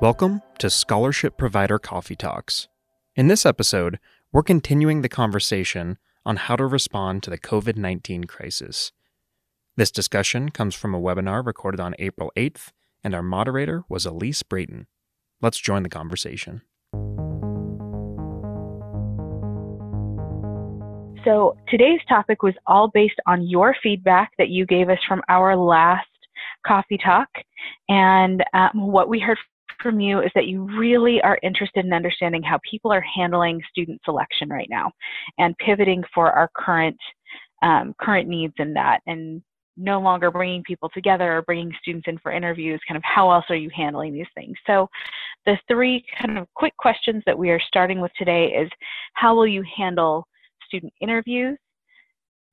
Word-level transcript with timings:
Welcome 0.00 0.42
to 0.60 0.70
Scholarship 0.70 1.36
Provider 1.36 1.80
Coffee 1.80 2.14
Talks. 2.14 2.68
In 3.16 3.26
this 3.26 3.44
episode, 3.44 3.98
we're 4.30 4.44
continuing 4.44 5.02
the 5.02 5.08
conversation 5.08 5.98
on 6.24 6.36
how 6.36 6.54
to 6.54 6.66
respond 6.66 7.24
to 7.24 7.30
the 7.30 7.38
COVID 7.38 7.76
19 7.76 8.22
crisis. 8.24 8.92
This 9.74 9.90
discussion 9.90 10.50
comes 10.50 10.76
from 10.76 10.94
a 10.94 11.00
webinar 11.00 11.44
recorded 11.44 11.80
on 11.80 11.96
April 11.98 12.30
8th, 12.36 12.70
and 13.02 13.12
our 13.12 13.24
moderator 13.24 13.82
was 13.88 14.06
Elise 14.06 14.44
Brayton. 14.44 14.86
Let's 15.42 15.58
join 15.58 15.82
the 15.82 15.88
conversation. 15.88 16.62
So, 21.24 21.56
today's 21.68 22.00
topic 22.08 22.44
was 22.44 22.54
all 22.68 22.86
based 22.86 23.18
on 23.26 23.48
your 23.48 23.74
feedback 23.82 24.30
that 24.38 24.48
you 24.48 24.64
gave 24.64 24.90
us 24.90 25.00
from 25.08 25.22
our 25.28 25.56
last 25.56 26.06
coffee 26.64 26.98
talk. 27.04 27.28
And 27.88 28.44
um, 28.54 28.92
what 28.92 29.08
we 29.08 29.18
heard 29.18 29.38
from 29.82 30.00
you 30.00 30.20
is 30.20 30.30
that 30.34 30.46
you 30.46 30.64
really 30.78 31.20
are 31.22 31.38
interested 31.42 31.84
in 31.84 31.92
understanding 31.92 32.42
how 32.42 32.58
people 32.68 32.92
are 32.92 33.04
handling 33.16 33.60
student 33.70 34.00
selection 34.04 34.48
right 34.48 34.68
now 34.70 34.90
and 35.38 35.56
pivoting 35.58 36.02
for 36.14 36.32
our 36.32 36.50
current 36.56 36.96
um, 37.62 37.94
current 38.00 38.28
needs 38.28 38.54
in 38.58 38.72
that 38.74 39.00
and 39.06 39.42
no 39.76 40.00
longer 40.00 40.30
bringing 40.30 40.62
people 40.64 40.90
together 40.92 41.38
or 41.38 41.42
bringing 41.42 41.72
students 41.80 42.08
in 42.08 42.18
for 42.18 42.32
interviews 42.32 42.80
kind 42.86 42.96
of 42.96 43.02
how 43.04 43.30
else 43.30 43.44
are 43.48 43.56
you 43.56 43.70
handling 43.74 44.12
these 44.12 44.26
things? 44.34 44.56
So 44.66 44.88
the 45.46 45.56
three 45.68 46.04
kind 46.20 46.38
of 46.38 46.46
quick 46.54 46.76
questions 46.76 47.22
that 47.26 47.38
we 47.38 47.50
are 47.50 47.60
starting 47.66 48.00
with 48.00 48.12
today 48.18 48.46
is 48.46 48.68
how 49.14 49.34
will 49.34 49.46
you 49.46 49.64
handle 49.76 50.26
student 50.66 50.92
interviews 51.00 51.56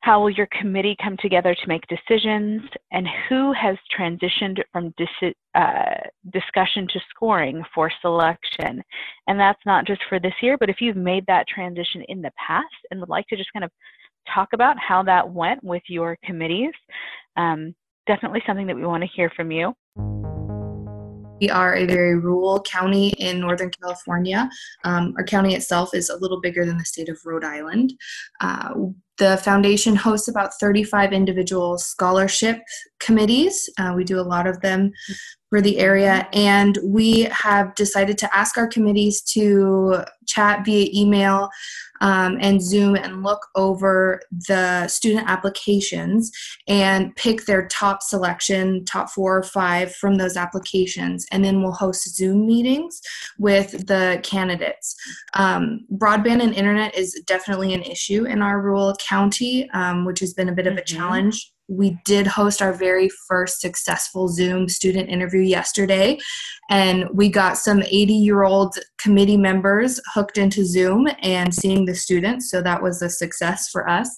how 0.06 0.22
will 0.22 0.30
your 0.30 0.48
committee 0.52 0.96
come 1.04 1.18
together 1.18 1.56
to 1.56 1.68
make 1.68 1.84
decisions? 1.88 2.62
And 2.92 3.08
who 3.28 3.52
has 3.54 3.76
transitioned 3.98 4.62
from 4.72 4.94
dis- 4.98 5.34
uh, 5.56 5.96
discussion 6.32 6.88
to 6.90 7.00
scoring 7.10 7.64
for 7.74 7.92
selection? 8.04 8.84
And 9.28 9.40
that's 9.40 9.66
not 9.66 9.88
just 9.88 10.02
for 10.08 10.20
this 10.20 10.36
year, 10.44 10.60
but 10.60 10.70
if 10.70 10.76
you've 10.80 10.96
made 10.96 11.26
that 11.26 11.48
transition 11.48 12.04
in 12.08 12.22
the 12.22 12.30
past 12.38 12.68
and 12.92 13.00
would 13.00 13.10
like 13.10 13.26
to 13.30 13.36
just 13.36 13.52
kind 13.52 13.66
of 13.66 13.72
talk 14.32 14.50
about 14.54 14.78
how 14.78 15.02
that 15.02 15.28
went 15.28 15.64
with 15.64 15.82
your 15.88 16.20
committees, 16.24 16.74
um, 17.36 17.74
definitely 18.06 18.44
something 18.46 18.68
that 18.68 18.76
we 18.76 18.86
want 18.86 19.02
to 19.02 19.10
hear 19.10 19.32
from 19.36 19.50
you. 19.50 19.74
We 21.42 21.50
are 21.50 21.76
a 21.76 21.86
very 21.86 22.18
rural 22.20 22.62
county 22.62 23.10
in 23.18 23.40
Northern 23.40 23.72
California. 23.72 24.48
Um, 24.84 25.16
our 25.18 25.24
county 25.24 25.56
itself 25.56 25.96
is 25.96 26.10
a 26.10 26.16
little 26.16 26.40
bigger 26.40 26.64
than 26.64 26.78
the 26.78 26.86
state 26.86 27.10
of 27.10 27.18
Rhode 27.26 27.44
Island. 27.44 27.94
Uh, 28.40 28.70
the 29.18 29.38
foundation 29.38 29.96
hosts 29.96 30.28
about 30.28 30.52
35 30.60 31.14
individual 31.14 31.78
scholarship 31.78 32.62
committees. 33.00 33.70
Uh, 33.78 33.94
we 33.96 34.04
do 34.04 34.20
a 34.20 34.22
lot 34.22 34.48
of 34.48 34.62
them 34.62 34.92
for 35.50 35.62
the 35.62 35.80
area, 35.80 36.28
and 36.34 36.80
we 36.84 37.22
have 37.32 37.74
decided 37.76 38.18
to 38.18 38.36
ask 38.36 38.58
our 38.58 38.68
committees 38.68 39.22
to 39.22 40.04
chat 40.28 40.66
via 40.66 40.90
email 40.94 41.50
um, 42.02 42.38
and 42.42 42.62
Zoom 42.62 42.96
and 42.96 43.24
look 43.24 43.48
over 43.56 44.22
the 44.48 44.88
student 44.88 45.30
applications 45.30 46.32
and 46.68 47.16
pick 47.16 47.46
their 47.46 47.68
top 47.68 48.02
selection, 48.02 48.84
top 48.86 49.10
four 49.10 49.38
or 49.38 49.44
five 49.44 49.96
from 49.96 50.16
those 50.16 50.36
applications, 50.36 51.26
and 51.32 51.44
then 51.44 51.62
we'll 51.62 51.72
host 51.72 52.16
Zoom 52.16 52.46
meetings 52.46 53.02
with 53.38 53.88
the 53.88 54.20
candidates. 54.24 54.96
Um, 55.34 55.86
broadband 55.94 56.44
and 56.44 56.54
internet 56.54 56.96
is 56.96 57.22
definitely 57.26 57.74
an 57.74 57.84
issue 57.84 58.26
in 58.26 58.42
our 58.42 58.62
rural 58.62 58.96
county, 59.08 59.70
um, 59.72 60.06
which 60.06 60.20
has 60.20 60.34
been 60.34 60.50
a 60.50 60.54
bit 60.54 60.68
of 60.68 60.74
a 60.74 60.82
mm-hmm. 60.82 60.98
challenge 60.98 61.52
we 61.68 61.98
did 62.06 62.28
host 62.28 62.62
our 62.62 62.74
very 62.74 63.10
first 63.28 63.60
successful 63.60 64.28
Zoom 64.28 64.70
student 64.70 65.10
interview 65.10 65.42
yesterday, 65.42 66.18
and 66.70 67.06
we 67.12 67.30
got 67.30 67.58
some 67.58 67.82
80 67.82 68.14
year 68.14 68.44
old 68.44 68.76
committee 69.00 69.38
members 69.38 70.00
hooked 70.14 70.38
into 70.38 70.66
Zoom 70.66 71.08
and 71.22 71.54
seeing 71.54 71.86
the 71.86 71.96
students, 71.96 72.50
so 72.52 72.62
that 72.62 72.82
was 72.82 73.02
a 73.02 73.10
success 73.10 73.70
for 73.70 73.90
us. 73.90 74.10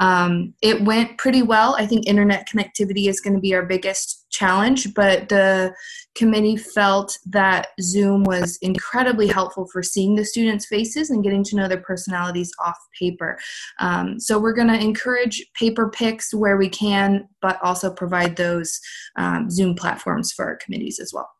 Um, 0.00 0.54
it 0.62 0.82
went 0.82 1.18
pretty 1.18 1.42
well. 1.42 1.76
I 1.78 1.86
think 1.86 2.06
internet 2.06 2.48
connectivity 2.48 3.08
is 3.08 3.20
going 3.20 3.34
to 3.34 3.40
be 3.40 3.54
our 3.54 3.66
biggest 3.66 4.23
challenge, 4.34 4.92
but 4.94 5.28
the 5.28 5.72
committee 6.14 6.56
felt 6.56 7.18
that 7.26 7.68
Zoom 7.80 8.24
was 8.24 8.58
incredibly 8.62 9.26
helpful 9.26 9.66
for 9.72 9.82
seeing 9.82 10.14
the 10.14 10.24
students' 10.24 10.66
faces 10.66 11.10
and 11.10 11.22
getting 11.22 11.44
to 11.44 11.56
know 11.56 11.68
their 11.68 11.80
personalities 11.80 12.52
off 12.64 12.78
paper. 12.98 13.38
Um, 13.78 14.18
so 14.18 14.38
we're 14.38 14.52
going 14.52 14.68
to 14.68 14.80
encourage 14.80 15.44
paper 15.54 15.88
picks 15.90 16.34
where 16.34 16.56
we 16.56 16.68
can, 16.68 17.28
but 17.40 17.58
also 17.62 17.92
provide 17.92 18.36
those 18.36 18.80
um, 19.16 19.50
Zoom 19.50 19.74
platforms 19.74 20.32
for 20.32 20.44
our 20.44 20.56
committees 20.56 20.98
as 20.98 21.12
well. 21.12 21.30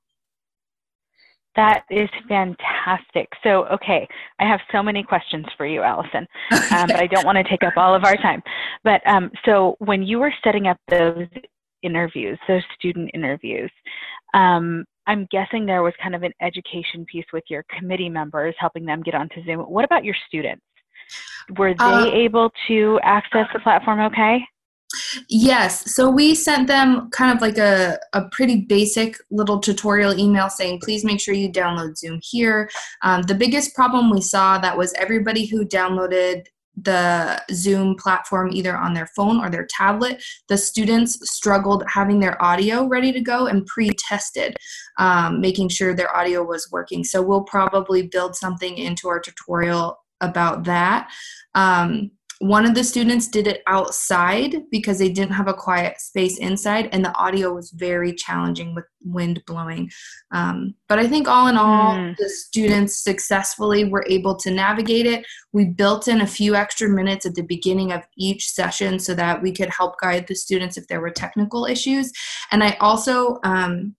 That 1.57 1.85
is 1.89 2.09
fantastic. 2.29 3.29
So, 3.45 3.67
okay, 3.67 4.09
I 4.41 4.49
have 4.49 4.59
so 4.73 4.83
many 4.83 5.05
questions 5.05 5.47
for 5.57 5.67
you, 5.67 5.83
Allison, 5.83 6.27
um, 6.51 6.89
but 6.89 6.97
I 6.97 7.07
don't 7.07 7.25
want 7.25 7.39
to 7.39 7.45
take 7.45 7.63
up 7.63 7.77
all 7.77 7.95
of 7.95 8.05
our 8.05 8.17
time. 8.17 8.43
But 8.83 9.07
um, 9.07 9.31
so, 9.45 9.77
when 9.79 10.03
you 10.03 10.19
were 10.19 10.33
setting 10.43 10.67
up 10.67 10.79
those 10.89 11.29
interviews, 11.85 12.39
those 12.49 12.63
student 12.77 13.11
interviews, 13.15 13.71
um, 14.35 14.85
I'm 15.07 15.27
guessing 15.31 15.67
there 15.67 15.83
was 15.83 15.93
kind 16.03 16.15
of 16.15 16.23
an 16.23 16.33
education 16.41 17.05
piece 17.11 17.27
with 17.33 17.45
your 17.49 17.65
committee 17.79 18.09
members, 18.09 18.55
helping 18.59 18.85
them 18.85 19.03
get 19.03 19.15
onto 19.15 19.45
Zoom. 19.45 19.61
What 19.61 19.85
about 19.85 20.05
your 20.05 20.17
students? 20.27 20.63
Were 21.59 21.75
they 21.75 21.85
uh, 21.85 22.07
able 22.07 22.51
to 22.69 22.99
access 23.03 23.47
the 23.53 23.61
platform 23.61 24.01
okay? 24.01 24.41
Yes. 25.29 25.95
So 25.95 26.11
we 26.11 26.35
sent 26.35 26.69
them 26.69 27.11
kind 27.11 27.35
of 27.35 27.43
like 27.43 27.59
a, 27.59 27.99
a 28.13 28.29
pretty 28.31 28.63
basic 28.63 29.17
little 29.31 29.59
tutorial 29.59 30.19
email 30.19 30.49
saying, 30.49 30.81
please 30.83 31.05
make 31.05 31.21
sure 31.21 31.35
you 31.35 31.51
download 31.51 31.97
Zoom 31.97 32.21
here. 32.23 32.71
Um, 33.03 33.23
the 33.23 33.35
biggest 33.35 33.75
problem 33.75 34.11
we 34.11 34.21
saw 34.21 34.59
that 34.59 34.77
was 34.77 34.93
everybody 34.95 35.47
who 35.47 35.65
downloaded 35.65 36.45
the 36.77 37.43
Zoom 37.53 37.95
platform 37.97 38.51
either 38.53 38.77
on 38.77 38.95
their 38.95 39.07
phone 39.15 39.39
or 39.39 39.51
their 39.51 39.67
tablet, 39.67 40.23
the 40.49 40.59
students 40.59 41.19
struggled 41.31 41.85
having 41.89 42.21
their 42.21 42.43
audio 42.43 42.87
ready 42.87 43.13
to 43.13 43.21
go 43.21 43.47
and 43.47 43.67
pre 43.67 43.91
tested, 43.91 44.57
um, 44.99 45.41
making 45.41 45.69
sure 45.69 45.95
their 45.95 46.15
audio 46.17 46.43
was 46.43 46.69
working. 46.71 47.05
So 47.05 47.23
we'll 47.23 47.45
probably 47.45 48.09
build 48.09 48.35
something 48.37 48.77
into 48.77 49.09
our 49.09 49.21
tutorial 49.21 49.99
about 50.21 50.65
that. 50.65 51.11
Um, 51.55 52.11
one 52.45 52.67
of 52.67 52.75
the 52.75 52.85
students 52.85 53.27
did 53.27 53.47
it 53.47 53.63
outside 53.67 54.57
because 54.71 54.99
they 54.99 55.09
didn't 55.09 55.33
have 55.33 55.49
a 55.49 55.55
quiet 55.55 55.99
space 55.99 56.37
inside 56.37 56.91
and 56.93 57.03
the 57.03 57.17
audio 57.17 57.55
was 57.55 57.71
very 57.71 58.13
challenging 58.13 58.75
with 58.75 58.85
wind 59.03 59.43
blowing. 59.47 59.91
Um, 60.31 60.75
but 60.87 60.99
i 60.99 61.07
think 61.09 61.27
all 61.27 61.47
in 61.47 61.57
all 61.57 61.95
mm. 61.95 62.15
the 62.19 62.29
students 62.29 63.03
successfully 63.03 63.85
were 63.85 64.05
able 64.11 64.37
to 64.37 64.51
navigate 64.51 65.07
it. 65.07 65.25
We 65.55 65.65
built 65.65 66.07
in 66.07 66.21
a 66.21 66.27
few 66.27 66.55
extra 66.55 66.87
minutes 66.87 67.25
at 67.25 67.35
the 67.35 67.43
beginning 67.43 67.93
of 67.93 68.03
each 68.19 68.51
session 68.51 68.99
so 68.99 69.15
that 69.15 69.41
we 69.41 69.51
could 69.51 69.71
help 69.71 69.99
guide 69.99 70.27
the 70.27 70.35
students 70.35 70.77
if 70.77 70.87
there 70.87 71.01
were 71.01 71.11
technical 71.11 71.65
issues. 71.65 72.13
And 72.53 72.63
i 72.63 72.77
also 72.79 73.39
um, 73.45 73.95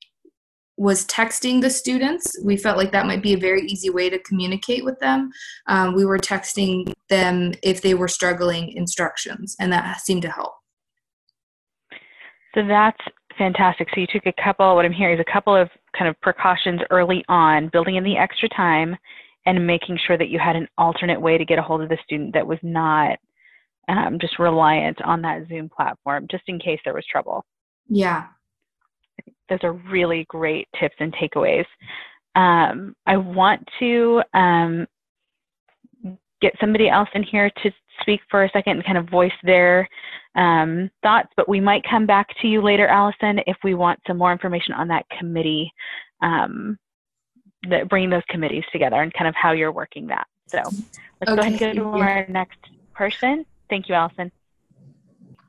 was 0.78 1.06
texting 1.06 1.62
the 1.62 1.70
students. 1.70 2.38
We 2.44 2.58
felt 2.58 2.78
like 2.78 2.92
that 2.92 3.06
might 3.06 3.24
be 3.24 3.34
a 3.34 3.38
very 3.38 3.62
easy 3.62 3.90
way 3.90 4.10
to 4.10 4.20
communicate 4.20 4.84
with 4.84 5.00
them. 5.00 5.32
Um, 5.68 5.96
we 5.96 6.06
were 6.06 6.20
texting 6.20 6.92
them 7.10 7.54
if 7.64 7.82
they 7.82 7.94
were 7.94 8.08
struggling 8.08 8.72
instructions, 8.74 9.56
and 9.60 9.72
that 9.72 10.02
seemed 10.02 10.24
to 10.24 10.30
help. 10.30 10.54
So 12.54 12.66
that's 12.68 13.00
fantastic. 13.38 13.88
So 13.94 14.02
you 14.02 14.08
took 14.08 14.26
a 14.26 14.44
couple, 14.44 14.76
what 14.76 14.86
I'm 14.86 14.94
hearing 14.94 15.18
is 15.18 15.26
a 15.28 15.32
couple 15.32 15.56
of 15.56 15.70
kind 15.98 16.10
of 16.10 16.20
precautions 16.22 16.82
early 16.90 17.24
on, 17.28 17.70
building 17.70 17.96
in 17.96 18.04
the 18.04 18.18
extra 18.18 18.50
time 18.50 18.96
and 19.46 19.68
making 19.68 20.00
sure 20.06 20.18
that 20.18 20.30
you 20.30 20.40
had 20.40 20.56
an 20.56 20.68
alternate 20.78 21.20
way 21.20 21.38
to 21.38 21.46
get 21.46 21.60
a 21.60 21.62
hold 21.62 21.82
of 21.82 21.90
the 21.90 21.98
student 22.04 22.34
that 22.34 22.48
was 22.48 22.60
not 22.64 23.18
um, 23.88 24.18
just 24.20 24.40
reliant 24.40 25.02
on 25.04 25.22
that 25.22 25.48
Zoom 25.48 25.70
platform, 25.70 26.28
just 26.30 26.44
in 26.48 26.60
case 26.60 26.80
there 26.84 26.94
was 26.94 27.06
trouble. 27.06 27.46
Yeah, 27.88 28.28
those 29.50 29.60
are 29.64 29.74
really 29.74 30.26
great 30.30 30.68
tips 30.80 30.96
and 31.00 31.14
takeaways. 31.14 31.66
Um, 32.36 32.96
I 33.06 33.18
want 33.18 33.68
to 33.80 34.22
um, 34.34 34.88
get 36.42 36.54
somebody 36.60 36.90
else 36.90 37.10
in 37.14 37.24
here 37.24 37.50
to 37.64 37.72
speak 38.02 38.22
for 38.30 38.44
a 38.44 38.50
second 38.52 38.78
and 38.78 38.86
kind 38.86 38.98
of 38.98 39.10
voice 39.10 39.32
their 39.44 39.88
um, 40.36 40.90
thoughts, 41.02 41.30
but 41.38 41.48
we 41.48 41.60
might 41.60 41.84
come 41.90 42.06
back 42.06 42.28
to 42.42 42.48
you 42.48 42.62
later, 42.62 42.88
Allison, 42.88 43.40
if 43.48 43.58
we 43.64 43.74
want 43.74 44.00
some 44.06 44.18
more 44.18 44.32
information 44.32 44.74
on 44.74 44.88
that 44.90 45.06
committee, 45.18 45.72
um, 46.22 46.78
that 47.70 47.90
bringing 47.90 48.10
those 48.10 48.24
committees 48.30 48.64
together 48.72 49.02
and 49.02 49.14
kind 49.14 49.28
of 49.28 49.36
how 49.36 49.54
you're 49.54 49.72
working 49.72 50.08
that. 50.08 50.28
So 50.48 50.58
let's 50.58 51.32
okay. 51.32 51.36
go 51.36 51.42
ahead 51.42 51.52
and 51.52 51.60
go 51.60 51.74
to 51.74 51.84
our 52.00 52.26
next 52.28 52.60
person. 52.94 53.46
Thank 53.70 53.90
you, 53.90 53.96
Allison. 53.96 54.32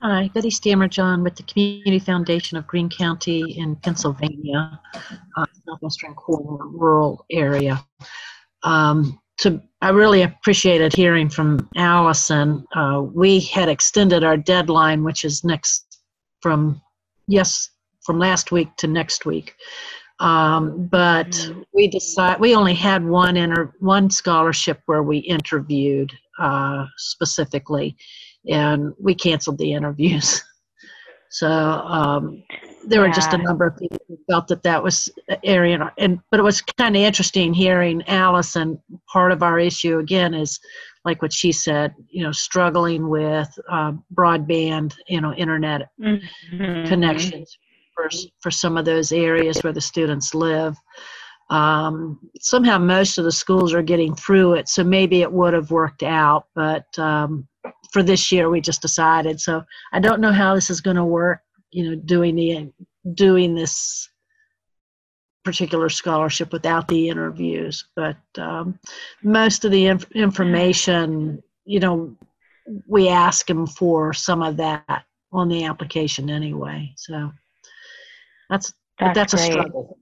Hi, 0.08 0.30
Betty 0.32 0.50
Stammer-John 0.50 1.24
with 1.24 1.34
the 1.34 1.42
Community 1.42 1.98
Foundation 1.98 2.56
of 2.56 2.64
Greene 2.68 2.88
County 2.88 3.58
in 3.58 3.74
Pennsylvania, 3.74 4.80
uh, 5.36 5.46
southwestern 5.66 6.14
corner, 6.14 6.64
rural 6.68 7.26
area. 7.32 7.84
Um, 8.62 9.18
to, 9.38 9.60
I 9.82 9.88
really 9.88 10.22
appreciated 10.22 10.94
hearing 10.94 11.28
from 11.28 11.68
Allison. 11.74 12.64
Uh, 12.72 13.02
we 13.12 13.40
had 13.40 13.68
extended 13.68 14.22
our 14.22 14.36
deadline, 14.36 15.02
which 15.02 15.24
is 15.24 15.42
next 15.42 15.98
from 16.40 16.80
yes 17.26 17.68
from 18.04 18.20
last 18.20 18.52
week 18.52 18.68
to 18.76 18.86
next 18.86 19.26
week, 19.26 19.56
Um, 20.20 20.86
but 20.86 21.50
we 21.74 21.88
decide 21.88 22.38
we 22.38 22.54
only 22.54 22.74
had 22.74 23.04
one 23.04 23.36
inter 23.36 23.74
one 23.80 24.10
scholarship 24.10 24.80
where 24.86 25.02
we 25.02 25.18
interviewed 25.18 26.12
uh, 26.38 26.86
specifically, 26.96 27.96
and 28.48 28.92
we 29.00 29.14
canceled 29.14 29.58
the 29.58 29.72
interviews. 29.72 30.42
So 31.28 31.50
um, 31.50 32.42
there 32.86 33.00
were 33.00 33.10
just 33.10 33.34
a 33.34 33.38
number 33.38 33.66
of 33.66 33.76
people 33.76 33.98
who 34.08 34.16
felt 34.30 34.46
that 34.48 34.62
that 34.62 34.82
was 34.82 35.10
an 35.28 35.38
area, 35.44 35.92
and 35.98 36.20
but 36.30 36.40
it 36.40 36.44
was 36.44 36.62
kind 36.62 36.96
of 36.96 37.02
interesting 37.02 37.52
hearing 37.52 38.02
Allison. 38.06 38.80
Part 39.12 39.32
of 39.32 39.42
our 39.42 39.58
issue 39.58 39.98
again 39.98 40.34
is 40.34 40.58
like 41.04 41.20
what 41.22 41.32
she 41.32 41.52
said, 41.52 41.94
you 42.08 42.22
know, 42.22 42.32
struggling 42.32 43.08
with 43.08 43.48
uh, 43.70 43.92
broadband, 44.14 44.94
you 45.08 45.20
know, 45.20 45.32
internet 45.34 45.88
Mhm. 46.00 46.86
connections 46.86 47.58
for 47.94 48.08
for 48.40 48.50
some 48.50 48.76
of 48.76 48.84
those 48.84 49.12
areas 49.12 49.62
where 49.62 49.72
the 49.72 49.80
students 49.80 50.34
live. 50.34 50.76
Um, 51.50 52.18
somehow, 52.40 52.78
most 52.78 53.18
of 53.18 53.24
the 53.24 53.32
schools 53.32 53.74
are 53.74 53.82
getting 53.82 54.14
through 54.14 54.54
it, 54.54 54.68
so 54.68 54.82
maybe 54.84 55.22
it 55.22 55.32
would 55.32 55.54
have 55.54 55.70
worked 55.70 56.02
out. 56.02 56.46
But 56.54 56.86
um, 56.98 57.46
for 57.92 58.02
this 58.02 58.30
year, 58.32 58.50
we 58.50 58.60
just 58.60 58.82
decided. 58.82 59.40
So 59.40 59.62
I 59.92 60.00
don't 60.00 60.20
know 60.20 60.32
how 60.32 60.54
this 60.54 60.70
is 60.70 60.80
going 60.80 60.96
to 60.96 61.04
work. 61.04 61.40
You 61.70 61.90
know, 61.90 61.96
doing 61.96 62.36
the 62.36 62.72
doing 63.14 63.54
this 63.54 64.08
particular 65.44 65.88
scholarship 65.88 66.52
without 66.52 66.88
the 66.88 67.08
interviews, 67.08 67.86
but 67.94 68.16
um, 68.38 68.78
most 69.22 69.64
of 69.64 69.70
the 69.70 69.86
inf- 69.86 70.10
information, 70.12 71.42
you 71.64 71.80
know, 71.80 72.16
we 72.88 73.08
ask 73.08 73.46
them 73.46 73.66
for 73.66 74.12
some 74.12 74.42
of 74.42 74.56
that 74.56 75.04
on 75.32 75.48
the 75.48 75.64
application 75.64 76.30
anyway. 76.30 76.92
So 76.96 77.32
that's 78.50 78.72
That's 78.98 79.14
that's 79.14 79.34
a 79.34 79.38
struggle. 79.38 79.98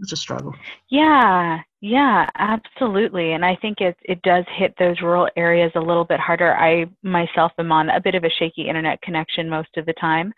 It's 0.00 0.12
a 0.12 0.16
struggle. 0.16 0.54
Yeah, 0.90 1.60
yeah, 1.80 2.28
absolutely. 2.36 3.32
And 3.32 3.44
I 3.44 3.56
think 3.56 3.80
it 3.80 3.96
it 4.02 4.22
does 4.22 4.44
hit 4.56 4.74
those 4.78 5.00
rural 5.00 5.28
areas 5.36 5.72
a 5.74 5.80
little 5.80 6.04
bit 6.04 6.20
harder. 6.20 6.54
I 6.54 6.86
myself 7.02 7.52
am 7.58 7.72
on 7.72 7.90
a 7.90 8.00
bit 8.00 8.14
of 8.14 8.24
a 8.24 8.30
shaky 8.38 8.68
internet 8.68 9.02
connection 9.02 9.48
most 9.48 9.70
of 9.76 9.86
the 9.86 9.94
time, 9.94 10.32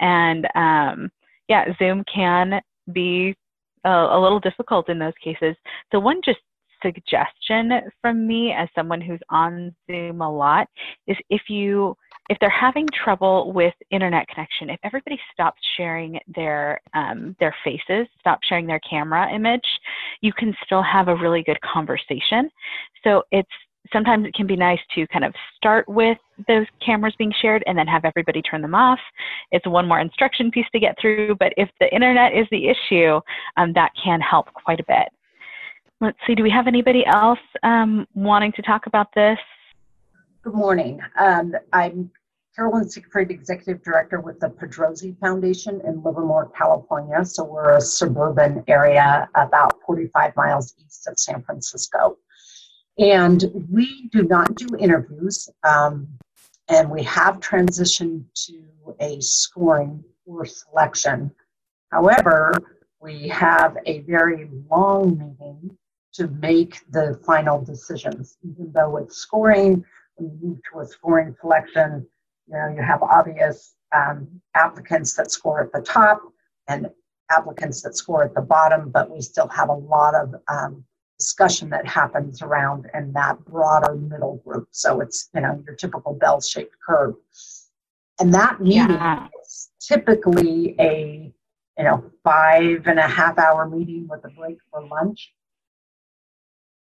and 0.00 0.46
um, 0.54 1.10
yeah, 1.48 1.66
Zoom 1.78 2.04
can 2.12 2.60
be 2.92 3.34
a, 3.84 3.90
a 3.90 4.20
little 4.20 4.40
difficult 4.40 4.88
in 4.88 4.98
those 4.98 5.12
cases. 5.22 5.56
So 5.92 6.00
one 6.00 6.20
just 6.24 6.40
suggestion 6.82 7.80
from 8.00 8.26
me 8.26 8.52
as 8.52 8.68
someone 8.74 9.00
who's 9.00 9.20
on 9.30 9.74
Zoom 9.90 10.20
a 10.20 10.30
lot 10.30 10.66
is 11.06 11.16
if 11.30 11.42
you 11.48 11.94
if 12.28 12.38
they're 12.40 12.50
having 12.50 12.86
trouble 13.04 13.52
with 13.52 13.74
internet 13.90 14.28
connection, 14.28 14.70
if 14.70 14.80
everybody 14.84 15.18
stops 15.32 15.60
sharing 15.76 16.18
their 16.34 16.80
um, 16.94 17.36
their 17.40 17.54
faces, 17.64 18.06
stop 18.20 18.40
sharing 18.42 18.66
their 18.66 18.80
camera 18.80 19.32
image, 19.32 19.66
you 20.20 20.32
can 20.32 20.54
still 20.64 20.82
have 20.82 21.08
a 21.08 21.16
really 21.16 21.42
good 21.42 21.60
conversation. 21.60 22.50
So 23.02 23.22
it's 23.32 23.50
sometimes 23.92 24.26
it 24.26 24.34
can 24.34 24.46
be 24.46 24.56
nice 24.56 24.78
to 24.94 25.06
kind 25.08 25.24
of 25.24 25.34
start 25.56 25.88
with 25.88 26.18
those 26.46 26.66
cameras 26.84 27.14
being 27.18 27.32
shared 27.40 27.64
and 27.66 27.76
then 27.76 27.86
have 27.86 28.04
everybody 28.04 28.40
turn 28.42 28.62
them 28.62 28.74
off. 28.74 29.00
It's 29.50 29.66
one 29.66 29.88
more 29.88 30.00
instruction 30.00 30.50
piece 30.50 30.66
to 30.72 30.78
get 30.78 30.96
through, 31.00 31.36
but 31.38 31.52
if 31.56 31.68
the 31.80 31.92
internet 31.92 32.32
is 32.32 32.46
the 32.50 32.68
issue, 32.68 33.20
um, 33.56 33.72
that 33.74 33.90
can 34.02 34.20
help 34.20 34.52
quite 34.54 34.80
a 34.80 34.84
bit. 34.86 35.08
Let's 36.00 36.18
see, 36.26 36.34
do 36.34 36.42
we 36.42 36.50
have 36.50 36.66
anybody 36.66 37.04
else 37.06 37.38
um, 37.62 38.06
wanting 38.14 38.52
to 38.52 38.62
talk 38.62 38.86
about 38.86 39.08
this? 39.14 39.38
Good 40.42 40.54
morning. 40.54 41.00
Um, 41.20 41.54
I'm 41.72 42.10
Carolyn 42.56 42.88
Siegfried, 42.88 43.30
Executive 43.30 43.80
Director 43.84 44.20
with 44.20 44.40
the 44.40 44.48
Pedrozzi 44.48 45.16
Foundation 45.20 45.80
in 45.86 46.02
Livermore, 46.02 46.50
California. 46.58 47.24
So 47.24 47.44
we're 47.44 47.76
a 47.76 47.80
suburban 47.80 48.64
area 48.66 49.28
about 49.36 49.80
45 49.86 50.34
miles 50.34 50.74
east 50.84 51.06
of 51.06 51.16
San 51.16 51.44
Francisco. 51.44 52.16
And 52.98 53.68
we 53.70 54.08
do 54.08 54.24
not 54.24 54.56
do 54.56 54.66
interviews, 54.80 55.48
um, 55.62 56.08
and 56.68 56.90
we 56.90 57.04
have 57.04 57.38
transitioned 57.38 58.24
to 58.46 58.96
a 58.98 59.20
scoring 59.20 60.02
or 60.26 60.44
selection. 60.44 61.30
However, 61.92 62.52
we 63.00 63.28
have 63.28 63.76
a 63.86 64.00
very 64.00 64.50
long 64.68 65.18
meeting 65.18 65.78
to 66.14 66.26
make 66.26 66.80
the 66.90 67.20
final 67.24 67.62
decisions, 67.64 68.38
even 68.42 68.72
though 68.72 68.96
it's 68.96 69.18
scoring 69.18 69.84
when 70.22 70.38
you 70.40 70.48
move 70.48 70.58
to 70.72 70.80
a 70.80 70.86
scoring 70.86 71.34
selection, 71.40 72.06
you 72.46 72.54
know, 72.54 72.68
you 72.74 72.82
have 72.82 73.02
obvious 73.02 73.74
um, 73.94 74.28
applicants 74.54 75.14
that 75.14 75.30
score 75.30 75.62
at 75.62 75.72
the 75.72 75.80
top 75.80 76.20
and 76.68 76.88
applicants 77.30 77.82
that 77.82 77.96
score 77.96 78.24
at 78.24 78.34
the 78.34 78.40
bottom, 78.40 78.90
but 78.90 79.10
we 79.10 79.20
still 79.20 79.48
have 79.48 79.68
a 79.68 79.74
lot 79.74 80.14
of 80.14 80.34
um, 80.48 80.84
discussion 81.18 81.70
that 81.70 81.86
happens 81.86 82.42
around 82.42 82.86
in 82.94 83.12
that 83.12 83.42
broader 83.44 83.94
middle 83.94 84.36
group. 84.46 84.68
So 84.70 85.00
it's, 85.00 85.30
you 85.34 85.40
know, 85.40 85.62
your 85.66 85.74
typical 85.74 86.14
bell-shaped 86.14 86.74
curve. 86.86 87.14
And 88.20 88.32
that 88.34 88.60
meeting 88.60 88.90
Yeah. 88.90 89.28
is 89.42 89.70
typically 89.80 90.76
a, 90.78 91.32
you 91.78 91.84
know, 91.84 92.10
five 92.22 92.86
and 92.86 92.98
a 92.98 93.08
half 93.08 93.38
hour 93.38 93.68
meeting 93.68 94.06
with 94.08 94.24
a 94.24 94.28
break 94.28 94.58
for 94.70 94.86
lunch. 94.86 95.32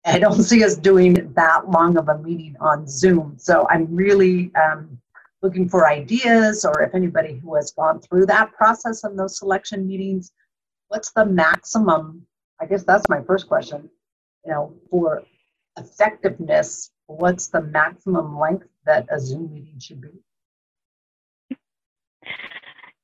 I 0.04 0.18
don't 0.18 0.42
see 0.42 0.64
us 0.64 0.76
doing 0.76 1.32
that 1.34 1.70
long 1.70 1.96
of 1.98 2.08
a 2.08 2.18
meeting 2.18 2.56
on 2.60 2.86
Zoom. 2.86 3.34
So 3.38 3.66
I'm 3.68 3.94
really 3.94 4.50
um, 4.54 4.98
looking 5.42 5.68
for 5.68 5.88
ideas 5.88 6.64
or 6.64 6.82
if 6.82 6.94
anybody 6.94 7.38
who 7.42 7.54
has 7.56 7.72
gone 7.72 8.00
through 8.00 8.26
that 8.26 8.52
process 8.52 9.04
in 9.04 9.16
those 9.16 9.38
selection 9.38 9.86
meetings, 9.86 10.32
what's 10.88 11.12
the 11.12 11.24
maximum? 11.24 12.26
I 12.60 12.66
guess 12.66 12.84
that's 12.84 13.08
my 13.08 13.22
first 13.22 13.48
question. 13.48 13.90
You 14.44 14.52
know, 14.52 14.74
for 14.90 15.22
effectiveness, 15.78 16.90
what's 17.06 17.48
the 17.48 17.62
maximum 17.62 18.38
length 18.38 18.68
that 18.86 19.06
a 19.10 19.20
Zoom 19.20 19.52
meeting 19.52 19.78
should 19.78 20.00
be? 20.00 20.08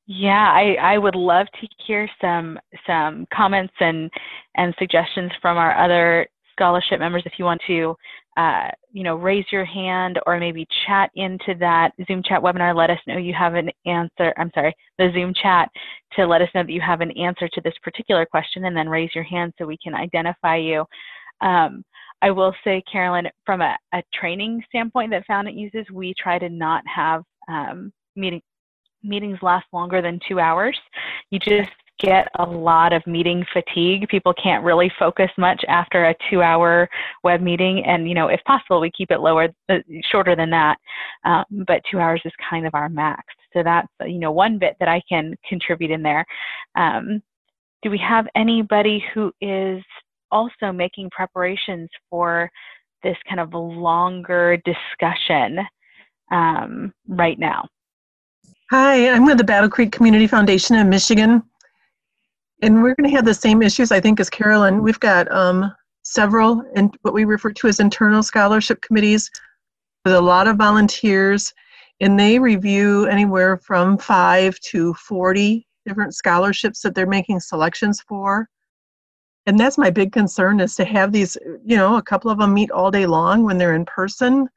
Yeah, 0.06 0.50
I, 0.52 0.76
I 0.80 0.98
would 0.98 1.16
love 1.16 1.48
to 1.60 1.68
hear 1.84 2.08
some 2.20 2.60
some 2.86 3.26
comments 3.34 3.74
and 3.80 4.08
and 4.54 4.72
suggestions 4.78 5.32
from 5.42 5.56
our 5.56 5.76
other 5.76 6.28
scholarship 6.56 6.98
members 6.98 7.22
if 7.26 7.34
you 7.38 7.44
want 7.44 7.60
to 7.66 7.94
uh, 8.36 8.68
you 8.92 9.02
know 9.02 9.16
raise 9.16 9.44
your 9.52 9.64
hand 9.64 10.18
or 10.26 10.38
maybe 10.38 10.66
chat 10.86 11.10
into 11.14 11.54
that 11.58 11.92
Zoom 12.06 12.22
chat 12.22 12.40
webinar 12.40 12.74
let 12.74 12.90
us 12.90 12.98
know 13.06 13.18
you 13.18 13.34
have 13.34 13.54
an 13.54 13.70
answer 13.84 14.32
I'm 14.36 14.50
sorry 14.54 14.74
the 14.98 15.10
Zoom 15.14 15.34
chat 15.34 15.68
to 16.14 16.26
let 16.26 16.42
us 16.42 16.48
know 16.54 16.62
that 16.62 16.72
you 16.72 16.80
have 16.80 17.00
an 17.00 17.10
answer 17.12 17.48
to 17.48 17.60
this 17.62 17.74
particular 17.82 18.26
question 18.26 18.64
and 18.64 18.76
then 18.76 18.88
raise 18.88 19.14
your 19.14 19.24
hand 19.24 19.52
so 19.58 19.66
we 19.66 19.78
can 19.82 19.94
identify 19.94 20.56
you 20.56 20.84
um, 21.40 21.84
I 22.22 22.30
will 22.30 22.54
say 22.64 22.82
Carolyn 22.90 23.28
from 23.44 23.60
a, 23.60 23.76
a 23.92 24.02
training 24.14 24.62
standpoint 24.68 25.10
that 25.10 25.26
Foundant 25.26 25.56
uses 25.56 25.84
we 25.92 26.14
try 26.18 26.38
to 26.38 26.48
not 26.48 26.82
have 26.86 27.22
um, 27.48 27.92
meeting 28.16 28.40
meetings 29.02 29.38
last 29.42 29.66
longer 29.72 30.02
than 30.02 30.18
two 30.26 30.40
hours. 30.40 30.78
You 31.30 31.38
just 31.38 31.70
get 31.98 32.28
a 32.38 32.44
lot 32.44 32.92
of 32.92 33.06
meeting 33.06 33.44
fatigue. 33.52 34.08
People 34.08 34.34
can't 34.34 34.64
really 34.64 34.90
focus 34.98 35.30
much 35.38 35.62
after 35.68 36.06
a 36.06 36.14
two 36.30 36.42
hour 36.42 36.88
web 37.24 37.40
meeting. 37.40 37.84
And, 37.84 38.08
you 38.08 38.14
know, 38.14 38.28
if 38.28 38.40
possible, 38.44 38.80
we 38.80 38.90
keep 38.90 39.10
it 39.10 39.20
lower, 39.20 39.48
uh, 39.68 39.78
shorter 40.10 40.36
than 40.36 40.50
that. 40.50 40.76
Um, 41.24 41.44
but 41.66 41.82
two 41.90 41.98
hours 41.98 42.20
is 42.24 42.32
kind 42.50 42.66
of 42.66 42.74
our 42.74 42.88
max. 42.88 43.24
So 43.52 43.62
that's, 43.62 43.88
you 44.02 44.18
know, 44.18 44.32
one 44.32 44.58
bit 44.58 44.76
that 44.80 44.88
I 44.88 45.00
can 45.08 45.34
contribute 45.48 45.90
in 45.90 46.02
there. 46.02 46.24
Um, 46.76 47.22
do 47.82 47.90
we 47.90 47.98
have 47.98 48.26
anybody 48.34 49.02
who 49.14 49.32
is 49.40 49.82
also 50.30 50.72
making 50.72 51.08
preparations 51.10 51.88
for 52.10 52.50
this 53.02 53.16
kind 53.28 53.40
of 53.40 53.54
longer 53.54 54.58
discussion 54.64 55.60
um, 56.30 56.92
right 57.08 57.38
now? 57.38 57.66
Hi, 58.70 59.08
I'm 59.10 59.24
with 59.24 59.38
the 59.38 59.44
Battle 59.44 59.70
Creek 59.70 59.92
Community 59.92 60.26
Foundation 60.26 60.76
in 60.76 60.88
Michigan. 60.88 61.42
And 62.62 62.82
we're 62.82 62.94
going 62.94 63.08
to 63.10 63.16
have 63.16 63.24
the 63.24 63.34
same 63.34 63.62
issues, 63.62 63.92
I 63.92 64.00
think, 64.00 64.18
as 64.18 64.30
Carolyn. 64.30 64.82
We've 64.82 65.00
got 65.00 65.30
um, 65.30 65.72
several 66.02 66.62
and 66.74 66.96
what 67.02 67.14
we 67.14 67.24
refer 67.24 67.52
to 67.52 67.68
as 67.68 67.80
internal 67.80 68.22
scholarship 68.22 68.80
committees 68.80 69.30
with 70.04 70.14
a 70.14 70.20
lot 70.20 70.48
of 70.48 70.56
volunteers, 70.56 71.52
and 72.00 72.18
they 72.18 72.38
review 72.38 73.06
anywhere 73.06 73.56
from 73.58 73.98
five 73.98 74.58
to 74.60 74.94
40 74.94 75.66
different 75.84 76.14
scholarships 76.14 76.80
that 76.82 76.94
they're 76.94 77.06
making 77.06 77.40
selections 77.40 78.00
for. 78.00 78.48
And 79.46 79.58
that's 79.58 79.78
my 79.78 79.90
big 79.90 80.12
concern 80.12 80.60
is 80.60 80.74
to 80.76 80.84
have 80.84 81.12
these, 81.12 81.36
you 81.64 81.76
know, 81.76 81.96
a 81.96 82.02
couple 82.02 82.30
of 82.30 82.38
them 82.38 82.54
meet 82.54 82.70
all 82.70 82.90
day 82.90 83.06
long 83.06 83.44
when 83.44 83.58
they're 83.58 83.74
in 83.74 83.84
person 83.84 84.48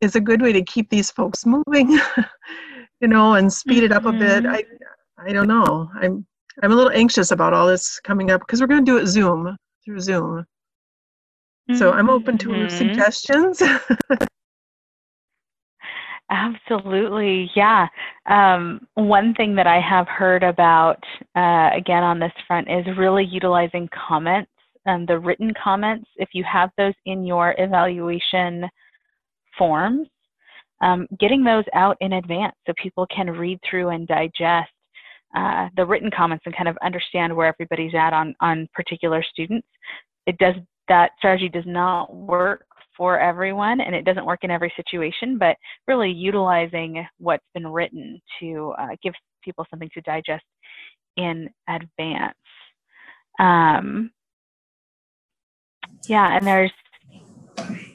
is 0.00 0.16
a 0.16 0.20
good 0.20 0.40
way 0.40 0.52
to 0.52 0.62
keep 0.62 0.88
these 0.88 1.10
folks 1.10 1.44
moving. 1.44 1.98
you 3.00 3.08
know, 3.08 3.34
and 3.34 3.52
speed 3.52 3.82
it 3.84 3.92
up 3.92 4.06
a 4.06 4.12
bit. 4.12 4.44
Mhm. 4.44 4.50
I, 4.50 4.64
I 5.18 5.32
don't 5.32 5.48
know. 5.48 5.90
I'm, 5.94 6.26
I'm 6.62 6.72
a 6.72 6.74
little 6.74 6.92
anxious 6.92 7.30
about 7.30 7.52
all 7.52 7.66
this 7.66 8.00
coming 8.00 8.30
up 8.30 8.40
because 8.40 8.60
we're 8.60 8.66
going 8.66 8.84
to 8.84 8.90
do 8.90 8.98
it 8.98 9.06
Zoom 9.06 9.56
through 9.84 10.00
Zoom. 10.00 10.46
So 11.72 11.92
I'm 11.92 12.08
open 12.08 12.38
to 12.38 12.48
Mhm. 12.48 12.70
suggestions. 12.70 13.62
Absolutely, 16.30 17.50
yeah. 17.54 17.86
Um, 18.26 18.86
one 18.94 19.32
thing 19.34 19.54
that 19.54 19.66
I 19.68 19.78
have 19.80 20.08
heard 20.08 20.42
about, 20.42 21.02
uh, 21.36 21.70
again, 21.72 22.02
on 22.02 22.18
this 22.18 22.32
front 22.46 22.68
is 22.70 22.84
really 22.96 23.24
utilizing 23.24 23.88
comments, 23.88 24.50
um, 24.86 25.06
the 25.06 25.18
written 25.18 25.52
comments. 25.54 26.08
If 26.16 26.30
you 26.32 26.42
have 26.44 26.70
those 26.76 26.94
in 27.04 27.24
your 27.24 27.54
evaluation 27.58 28.68
forms, 29.56 30.08
um, 30.80 31.06
getting 31.20 31.44
those 31.44 31.64
out 31.74 31.96
in 32.00 32.14
advance 32.14 32.56
so 32.66 32.72
people 32.76 33.06
can 33.06 33.30
read 33.30 33.60
through 33.68 33.90
and 33.90 34.06
digest 34.08 34.70
uh, 35.34 35.68
the 35.76 35.84
written 35.84 36.10
comments 36.16 36.44
and 36.46 36.56
kind 36.56 36.68
of 36.68 36.76
understand 36.82 37.34
where 37.34 37.48
everybody's 37.48 37.94
at 37.94 38.12
on 38.12 38.34
on 38.40 38.68
particular 38.74 39.22
students. 39.22 39.66
It 40.26 40.38
does 40.38 40.54
that 40.88 41.10
strategy 41.18 41.48
does 41.48 41.64
not 41.66 42.14
work 42.14 42.64
for 42.96 43.18
everyone 43.18 43.80
and 43.80 43.94
it 43.94 44.04
doesn't 44.04 44.24
work 44.24 44.40
in 44.42 44.50
every 44.50 44.72
situation, 44.76 45.36
but 45.38 45.56
really 45.86 46.10
utilizing 46.10 47.06
what's 47.18 47.44
been 47.54 47.66
written 47.66 48.20
to 48.40 48.72
uh, 48.78 48.96
give 49.02 49.12
people 49.42 49.66
something 49.70 49.90
to 49.92 50.00
digest 50.02 50.44
in 51.16 51.48
advance. 51.68 52.34
Um, 53.38 54.10
yeah, 56.08 56.36
and 56.36 56.46
there's 56.46 56.72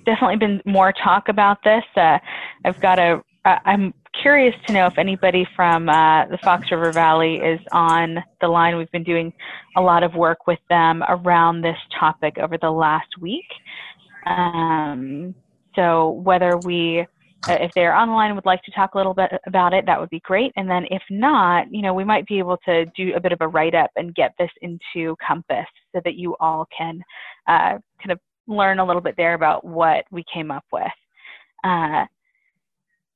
definitely 0.06 0.38
been 0.38 0.62
more 0.66 0.92
talk 0.92 1.30
about 1.30 1.58
this. 1.64 1.84
Uh, 1.96 2.20
I've 2.66 2.80
got 2.82 3.00
a, 3.00 3.22
I'm 3.46 3.94
curious 4.22 4.56
to 4.68 4.74
know 4.74 4.86
if 4.86 4.98
anybody 4.98 5.48
from 5.56 5.90
uh, 5.90 6.26
the 6.28 6.38
Fox 6.44 6.72
River 6.72 6.92
Valley 6.92 7.36
is 7.36 7.60
on 7.72 8.18
the 8.40 8.48
line. 8.48 8.78
We've 8.78 8.92
been 8.92 9.04
doing 9.04 9.34
a 9.78 9.82
lot 9.82 10.04
of 10.04 10.16
work 10.16 10.48
with 10.48 10.60
them 10.70 11.04
around 11.08 11.62
this 11.62 11.78
topic 12.00 12.38
over 12.38 12.58
the 12.58 12.72
last 12.72 13.10
week. 13.20 13.46
Um, 14.26 15.34
so 15.76 16.12
whether 16.24 16.58
we, 16.58 17.06
uh, 17.48 17.58
if 17.60 17.72
they're 17.74 17.96
online, 17.96 18.36
would 18.36 18.46
like 18.46 18.62
to 18.64 18.72
talk 18.72 18.94
a 18.94 18.98
little 18.98 19.14
bit 19.14 19.32
about 19.48 19.74
it, 19.74 19.86
that 19.86 20.00
would 20.00 20.10
be 20.10 20.20
great. 20.22 20.52
And 20.56 20.70
then 20.70 20.86
if 20.92 21.02
not, 21.10 21.72
you 21.72 21.82
know, 21.82 21.94
we 21.94 22.04
might 22.04 22.28
be 22.28 22.40
able 22.40 22.58
to 22.66 22.86
do 22.96 23.14
a 23.16 23.20
bit 23.20 23.32
of 23.32 23.42
a 23.42 23.48
write 23.48 23.76
up 23.76 23.92
and 23.96 24.14
get 24.14 24.34
this 24.38 24.52
into 24.62 25.16
Compass 25.26 25.68
so 25.96 26.02
that 26.04 26.16
you 26.16 26.36
all 26.40 26.68
can 26.76 27.02
uh, 27.48 27.78
kind 28.00 28.12
of 28.12 28.20
learn 28.48 28.80
a 28.80 28.86
little 28.86 29.02
bit 29.02 29.16
there 29.18 29.34
about 29.34 29.64
what 29.64 30.06
we 30.12 30.24
came 30.32 30.52
up 30.52 30.66
with. 30.72 30.92
Uh, 31.64 32.06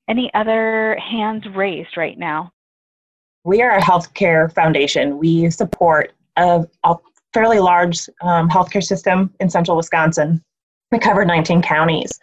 any 0.08 0.34
other 0.34 0.98
hands 0.98 1.46
raised 1.56 1.98
right 1.98 2.18
now? 2.18 2.52
We 3.44 3.62
are 3.62 3.78
a 3.78 3.82
healthcare 3.82 4.52
foundation. 4.54 5.18
We 5.18 5.50
support 5.50 6.14
a, 6.36 6.66
a 6.84 6.96
fairly 7.34 7.60
large 7.60 8.10
um, 8.22 8.50
healthcare 8.50 8.84
system 8.84 9.34
in 9.40 9.50
central 9.50 9.78
Wisconsin. 9.78 10.44
We 10.92 11.00
cover 11.00 11.26
19 11.26 11.62
counties. 11.62 12.20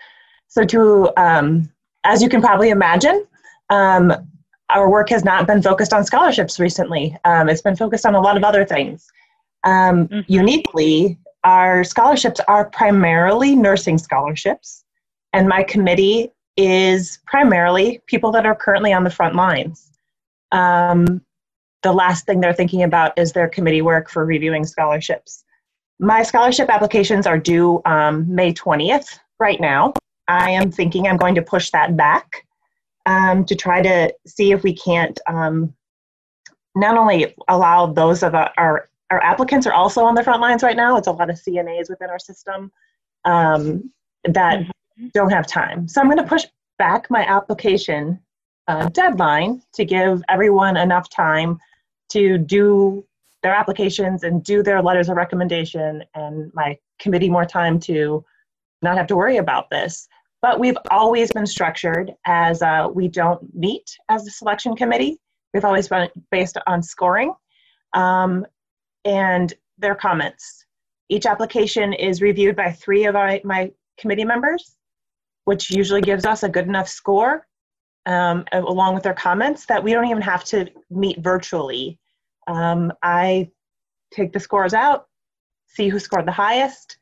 So, 0.48 0.64
to 0.64 1.10
um, 1.16 1.70
as 2.04 2.22
you 2.22 2.28
can 2.28 2.40
probably 2.40 2.70
imagine, 2.70 3.26
um, 3.70 4.12
our 4.70 4.90
work 4.90 5.08
has 5.10 5.24
not 5.24 5.46
been 5.46 5.62
focused 5.62 5.92
on 5.92 6.04
scholarships 6.04 6.58
recently. 6.58 7.16
Um, 7.24 7.48
it's 7.48 7.62
been 7.62 7.76
focused 7.76 8.06
on 8.06 8.14
a 8.14 8.20
lot 8.20 8.36
of 8.36 8.44
other 8.44 8.64
things. 8.64 9.06
Um, 9.64 10.08
mm-hmm. 10.08 10.20
Uniquely, 10.26 11.18
our 11.44 11.84
scholarships 11.84 12.40
are 12.48 12.68
primarily 12.70 13.54
nursing 13.54 13.98
scholarships, 13.98 14.84
and 15.32 15.48
my 15.48 15.62
committee 15.62 16.32
is 16.62 17.18
primarily 17.26 18.00
people 18.06 18.30
that 18.30 18.46
are 18.46 18.54
currently 18.54 18.92
on 18.92 19.02
the 19.02 19.10
front 19.10 19.34
lines. 19.34 19.90
Um, 20.52 21.20
the 21.82 21.92
last 21.92 22.24
thing 22.24 22.40
they're 22.40 22.54
thinking 22.54 22.84
about 22.84 23.18
is 23.18 23.32
their 23.32 23.48
committee 23.48 23.82
work 23.82 24.08
for 24.08 24.24
reviewing 24.24 24.64
scholarships. 24.64 25.44
My 25.98 26.22
scholarship 26.22 26.68
applications 26.68 27.26
are 27.26 27.38
due 27.38 27.82
um, 27.84 28.32
May 28.32 28.54
20th 28.54 29.18
right 29.40 29.60
now. 29.60 29.92
I 30.28 30.50
am 30.50 30.70
thinking 30.70 31.08
I'm 31.08 31.16
going 31.16 31.34
to 31.34 31.42
push 31.42 31.70
that 31.70 31.96
back 31.96 32.46
um, 33.06 33.44
to 33.46 33.56
try 33.56 33.82
to 33.82 34.14
see 34.24 34.52
if 34.52 34.62
we 34.62 34.72
can't 34.72 35.18
um, 35.26 35.74
not 36.76 36.96
only 36.96 37.34
allow 37.48 37.86
those 37.86 38.22
of 38.22 38.36
our, 38.36 38.52
our, 38.56 38.88
our 39.10 39.22
applicants 39.22 39.66
are 39.66 39.74
also 39.74 40.04
on 40.04 40.14
the 40.14 40.22
front 40.22 40.40
lines 40.40 40.62
right 40.62 40.76
now. 40.76 40.96
It's 40.96 41.08
a 41.08 41.12
lot 41.12 41.28
of 41.28 41.36
CNAs 41.36 41.90
within 41.90 42.08
our 42.08 42.20
system 42.20 42.70
um, 43.24 43.90
that 44.24 44.60
mm-hmm 44.60 44.71
don't 45.14 45.30
have 45.30 45.46
time. 45.46 45.88
So 45.88 46.00
I'm 46.00 46.06
going 46.06 46.18
to 46.18 46.24
push 46.24 46.44
back 46.78 47.10
my 47.10 47.24
application 47.26 48.18
uh, 48.68 48.88
deadline 48.88 49.62
to 49.74 49.84
give 49.84 50.22
everyone 50.28 50.76
enough 50.76 51.08
time 51.10 51.58
to 52.10 52.38
do 52.38 53.04
their 53.42 53.54
applications 53.54 54.22
and 54.22 54.44
do 54.44 54.62
their 54.62 54.82
letters 54.82 55.08
of 55.08 55.16
recommendation 55.16 56.04
and 56.14 56.52
my 56.54 56.78
committee 57.00 57.28
more 57.28 57.44
time 57.44 57.80
to 57.80 58.24
not 58.82 58.96
have 58.96 59.06
to 59.08 59.16
worry 59.16 59.38
about 59.38 59.68
this. 59.70 60.08
But 60.40 60.58
we've 60.58 60.76
always 60.90 61.32
been 61.32 61.46
structured 61.46 62.12
as 62.26 62.62
uh, 62.62 62.88
we 62.92 63.08
don't 63.08 63.42
meet 63.54 63.96
as 64.08 64.26
a 64.26 64.30
selection 64.30 64.74
committee. 64.76 65.18
We've 65.54 65.64
always 65.64 65.88
been 65.88 66.08
based 66.30 66.56
on 66.66 66.82
scoring 66.82 67.32
um, 67.94 68.46
and 69.04 69.52
their 69.78 69.94
comments. 69.94 70.64
Each 71.08 71.26
application 71.26 71.92
is 71.92 72.22
reviewed 72.22 72.56
by 72.56 72.72
three 72.72 73.04
of 73.04 73.14
my, 73.14 73.40
my 73.44 73.70
committee 73.98 74.24
members 74.24 74.76
which 75.44 75.70
usually 75.70 76.00
gives 76.00 76.24
us 76.24 76.42
a 76.42 76.48
good 76.48 76.66
enough 76.66 76.88
score 76.88 77.46
um, 78.06 78.44
along 78.52 78.94
with 78.94 79.02
their 79.02 79.14
comments 79.14 79.66
that 79.66 79.82
we 79.82 79.92
don't 79.92 80.06
even 80.06 80.22
have 80.22 80.44
to 80.44 80.68
meet 80.90 81.18
virtually. 81.20 81.98
Um, 82.46 82.92
I 83.02 83.50
take 84.12 84.32
the 84.32 84.40
scores 84.40 84.74
out, 84.74 85.06
see 85.66 85.88
who 85.88 85.98
scored 85.98 86.26
the 86.26 86.32
highest, 86.32 86.98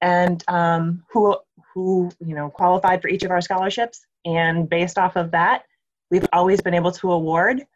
and 0.00 0.42
um, 0.48 1.04
who 1.12 1.36
who 1.74 2.10
you 2.24 2.34
know 2.34 2.48
qualified 2.48 3.02
for 3.02 3.08
each 3.08 3.22
of 3.24 3.30
our 3.30 3.40
scholarships. 3.40 4.06
And 4.24 4.68
based 4.68 4.98
off 4.98 5.16
of 5.16 5.30
that, 5.32 5.64
we've 6.10 6.26
always 6.32 6.60
been 6.60 6.74
able 6.74 6.92
to 6.92 7.12
award 7.12 7.66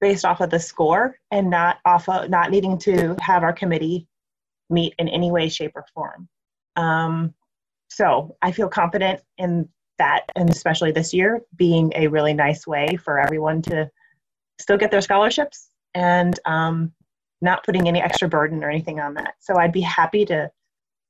based 0.00 0.24
off 0.24 0.40
of 0.40 0.50
the 0.50 0.58
score 0.58 1.16
and 1.30 1.48
not 1.48 1.78
off 1.84 2.08
of 2.08 2.28
not 2.28 2.50
needing 2.50 2.78
to 2.78 3.16
have 3.20 3.42
our 3.42 3.52
committee 3.52 4.08
meet 4.68 4.94
in 4.98 5.08
any 5.08 5.30
way, 5.30 5.48
shape, 5.48 5.72
or 5.74 5.84
form. 5.94 6.28
Um, 6.76 7.34
so 7.94 8.36
I 8.40 8.52
feel 8.52 8.68
confident 8.68 9.20
in 9.36 9.68
that, 9.98 10.22
and 10.34 10.48
especially 10.48 10.92
this 10.92 11.12
year, 11.12 11.42
being 11.56 11.92
a 11.94 12.06
really 12.06 12.32
nice 12.32 12.66
way 12.66 12.96
for 12.96 13.18
everyone 13.20 13.60
to 13.62 13.90
still 14.58 14.78
get 14.78 14.90
their 14.90 15.02
scholarships 15.02 15.68
and 15.94 16.38
um, 16.46 16.92
not 17.42 17.64
putting 17.64 17.88
any 17.88 18.00
extra 18.00 18.28
burden 18.28 18.64
or 18.64 18.70
anything 18.70 18.98
on 18.98 19.14
that. 19.14 19.34
So 19.40 19.58
I'd 19.58 19.72
be 19.72 19.82
happy 19.82 20.24
to 20.26 20.50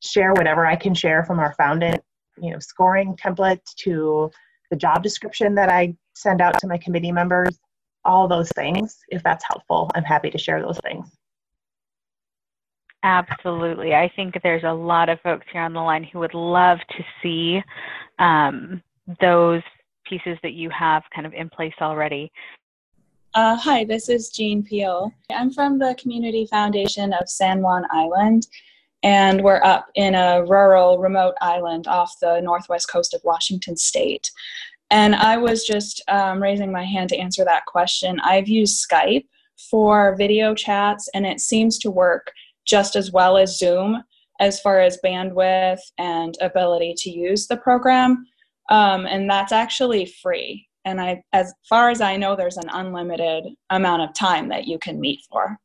share 0.01 0.33
whatever 0.33 0.67
I 0.67 0.75
can 0.75 0.95
share 0.95 1.23
from 1.25 1.39
our 1.39 1.55
foundant, 1.55 2.03
you 2.39 2.51
know, 2.51 2.59
scoring 2.59 3.17
template 3.17 3.63
to 3.85 4.31
the 4.71 4.77
job 4.77 5.05
description 5.05 5.55
that 5.55 5.69
I 5.69 5.95
send 6.15 6.41
out 6.41 6.59
to 6.61 6.67
my 6.67 6.79
committee 6.79 7.13
members, 7.13 7.61
all 8.05 8.27
those 8.27 8.51
things. 8.57 8.99
If 9.09 9.23
that's 9.23 9.45
helpful, 9.45 9.89
I'm 9.95 10.03
happy 10.03 10.31
to 10.31 10.39
share 10.39 10.61
those 10.61 10.81
things. 10.81 11.07
Absolutely. 13.03 13.95
I 13.95 14.11
think 14.15 14.35
there's 14.43 14.65
a 14.65 14.73
lot 14.73 15.09
of 15.09 15.21
folks 15.21 15.47
here 15.53 15.63
on 15.63 15.73
the 15.73 15.81
line 15.81 16.05
who 16.05 16.21
would 16.21 16.35
love 16.35 16.79
to 16.97 17.05
see 17.23 17.63
um, 18.19 18.81
those 19.21 19.63
pieces 20.09 20.39
that 20.43 20.53
you 20.53 20.71
have 20.71 21.03
kind 21.15 21.27
of 21.27 21.35
in 21.35 21.49
place 21.49 21.75
already. 21.81 22.31
Uh, 23.35 23.57
hi, 23.57 23.83
this 23.85 24.09
is 24.09 24.29
Jean 24.29 24.63
Peel. 24.63 25.11
I'm 25.35 25.51
from 25.51 25.79
the 25.79 25.97
Community 25.99 26.47
Foundation 26.47 27.13
of 27.15 27.29
San 27.29 27.63
Juan 27.63 27.85
Island, 27.91 28.47
and 29.03 29.43
we're 29.43 29.63
up 29.65 29.87
in 29.95 30.15
a 30.15 30.45
rural, 30.45 30.99
remote 30.99 31.35
island 31.41 31.89
off 31.89 32.15
the 32.21 32.41
northwest 32.41 32.91
coast 32.91 33.15
of 33.15 33.23
Washington 33.25 33.77
State. 33.77 34.31
And 34.91 35.15
I 35.15 35.39
was 35.39 35.65
just 35.65 36.03
um, 36.09 36.43
raising 36.43 36.71
my 36.71 36.85
hand 36.85 37.09
to 37.09 37.17
answer 37.17 37.45
that 37.47 37.65
question. 37.65 38.21
I've 38.21 38.49
used 38.49 38.87
Skype 38.87 39.25
for 39.71 40.15
video 40.17 40.55
chats, 40.55 41.09
and 41.15 41.27
it 41.27 41.41
seems 41.41 41.79
to 41.79 41.91
work 41.91 42.31
just 42.67 42.97
as 42.97 43.13
well 43.13 43.37
as 43.37 43.59
Zoom 43.59 44.03
as 44.41 44.61
far 44.61 44.81
as 44.81 44.99
bandwidth 45.05 45.79
and 45.99 46.37
ability 46.41 46.95
to 46.99 47.11
use 47.11 47.47
the 47.47 47.57
program. 47.59 48.25
Um, 48.71 49.07
and 49.07 49.31
that's 49.31 49.53
actually 49.53 50.13
free. 50.23 50.67
And 50.85 51.01
I, 51.01 51.23
as 51.33 51.53
far 51.69 51.91
as 51.91 52.01
I 52.01 52.17
know, 52.17 52.35
there's 52.35 52.57
an 52.57 52.69
unlimited 52.73 53.45
amount 53.71 54.03
of 54.03 54.15
time 54.15 54.49
that 54.49 54.67
you 54.67 54.79
can 54.79 55.01
meet 55.01 55.21
for. 55.31 55.57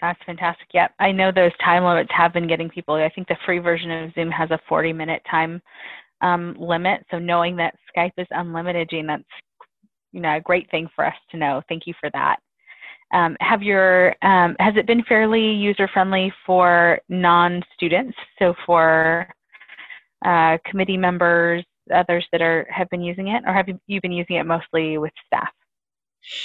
That's 0.00 0.18
fantastic. 0.26 0.66
Yep. 0.74 0.92
I 0.98 1.12
know 1.12 1.30
those 1.32 1.56
time 1.64 1.84
limits 1.84 2.10
have 2.12 2.32
been 2.32 2.48
getting 2.48 2.68
people. 2.68 2.96
I 2.96 3.08
think 3.08 3.28
the 3.28 3.36
free 3.46 3.58
version 3.58 3.90
of 3.90 4.12
Zoom 4.14 4.30
has 4.30 4.50
a 4.50 4.60
40 4.68 4.92
minute 4.92 5.22
time 5.30 5.62
um, 6.20 6.56
limit. 6.58 7.04
So 7.10 7.18
knowing 7.18 7.56
that 7.56 7.74
Skype 7.96 8.12
is 8.18 8.26
unlimited, 8.30 8.90
Jean, 8.90 9.06
that's 9.06 9.22
you 10.12 10.20
know 10.20 10.36
a 10.36 10.40
great 10.40 10.70
thing 10.70 10.88
for 10.94 11.04
us 11.04 11.14
to 11.30 11.36
know. 11.36 11.62
Thank 11.68 11.86
you 11.86 11.94
for 12.00 12.10
that. 12.12 12.36
Um, 13.12 13.36
have 13.40 13.62
your 13.62 14.14
um, 14.22 14.56
has 14.58 14.74
it 14.76 14.86
been 14.86 15.02
fairly 15.04 15.52
user 15.52 15.88
friendly 15.92 16.32
for 16.44 17.00
non-students? 17.08 18.16
So 18.38 18.54
for 18.64 19.28
uh, 20.24 20.58
committee 20.64 20.96
members, 20.96 21.64
others 21.94 22.26
that 22.32 22.42
are 22.42 22.66
have 22.70 22.88
been 22.90 23.02
using 23.02 23.28
it, 23.28 23.44
or 23.46 23.52
have 23.52 23.68
you 23.86 24.00
been 24.00 24.12
using 24.12 24.36
it 24.36 24.44
mostly 24.44 24.98
with 24.98 25.12
staff? 25.26 25.50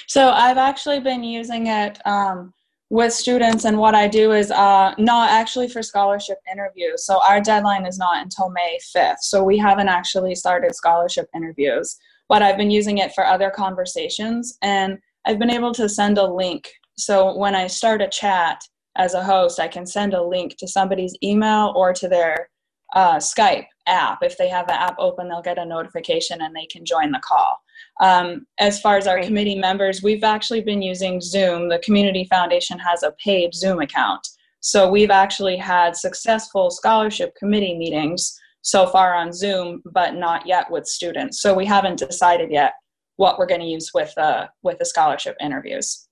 So 0.07 0.29
I've 0.29 0.57
actually 0.57 0.99
been 0.99 1.23
using 1.23 1.67
it 1.67 1.97
um, 2.05 2.53
with 2.91 3.13
students 3.13 3.63
and 3.63 3.77
what 3.77 3.95
I 3.95 4.07
do 4.07 4.33
is 4.33 4.51
uh, 4.51 4.93
not 4.97 5.29
actually 5.31 5.69
for 5.69 5.81
scholarship 5.81 6.37
interviews. 6.51 7.05
So 7.05 7.21
our 7.23 7.39
deadline 7.39 7.85
is 7.85 7.97
not 7.97 8.21
until 8.21 8.49
May 8.49 8.77
5th. 8.95 9.19
So 9.21 9.43
we 9.43 9.57
haven't 9.57 9.87
actually 9.87 10.35
started 10.35 10.75
scholarship 10.75 11.29
interviews, 11.33 11.97
but 12.27 12.41
I've 12.41 12.57
been 12.57 12.69
using 12.69 12.97
it 12.97 13.13
for 13.13 13.25
other 13.25 13.49
conversations 13.49 14.57
and 14.61 14.99
I've 15.25 15.39
been 15.39 15.51
able 15.51 15.73
to 15.73 15.87
send 15.87 16.17
a 16.17 16.25
link. 16.25 16.69
So 16.97 17.37
when 17.37 17.55
I 17.55 17.67
start 17.67 18.01
a 18.01 18.07
chat 18.07 18.61
as 18.97 19.13
a 19.13 19.23
host, 19.23 19.59
I 19.59 19.67
can 19.67 19.85
send 19.85 20.13
a 20.13 20.23
link 20.23 20.57
to 20.57 20.67
somebody's 20.67 21.15
email 21.23 21.73
or 21.75 21.93
to 21.93 22.07
their 22.07 22.49
uh, 22.95 23.17
Skype 23.17 23.67
app. 23.87 24.19
If 24.21 24.37
they 24.37 24.49
have 24.49 24.67
the 24.67 24.79
app 24.79 24.95
open, 24.99 25.29
they'll 25.29 25.41
get 25.41 25.57
a 25.57 25.65
notification 25.65 26.41
and 26.41 26.55
they 26.55 26.65
can 26.65 26.85
join 26.85 27.11
the 27.11 27.21
call. 27.23 27.57
Um, 28.01 28.45
as 28.59 28.81
far 28.81 28.97
as 28.97 29.07
our 29.07 29.15
Great. 29.15 29.27
committee 29.27 29.57
members, 29.57 30.03
we've 30.03 30.23
actually 30.23 30.61
been 30.61 30.81
using 30.81 31.21
Zoom. 31.21 31.69
The 31.69 31.79
Community 31.79 32.27
Foundation 32.29 32.77
has 32.79 33.03
a 33.03 33.13
paid 33.23 33.53
Zoom 33.53 33.79
account. 33.79 34.27
So 34.59 34.89
we've 34.89 35.11
actually 35.11 35.57
had 35.57 35.95
successful 35.95 36.69
scholarship 36.69 37.33
committee 37.35 37.77
meetings 37.77 38.39
so 38.61 38.85
far 38.85 39.15
on 39.15 39.33
Zoom, 39.33 39.81
but 39.85 40.15
not 40.15 40.45
yet 40.45 40.69
with 40.69 40.85
students. 40.85 41.41
So 41.41 41.53
we 41.53 41.65
haven't 41.65 41.97
decided 41.97 42.51
yet 42.51 42.73
what 43.21 43.37
we're 43.37 43.45
going 43.45 43.61
to 43.61 43.67
use 43.67 43.91
with 43.93 44.11
uh, 44.17 44.47
with 44.63 44.79
the 44.79 44.85
scholarship 44.85 45.35
interviews. 45.39 46.07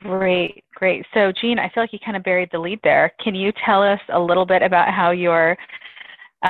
Great, 0.00 0.64
great. 0.74 1.06
So, 1.14 1.32
Jean, 1.40 1.60
I 1.60 1.68
feel 1.68 1.84
like 1.84 1.92
you 1.92 2.00
kind 2.04 2.16
of 2.16 2.24
buried 2.24 2.48
the 2.50 2.58
lead 2.58 2.80
there. 2.82 3.12
Can 3.22 3.36
you 3.36 3.52
tell 3.64 3.80
us 3.80 4.00
a 4.12 4.18
little 4.18 4.44
bit 4.44 4.62
about 4.62 4.92
how 4.92 5.12
your 5.12 5.56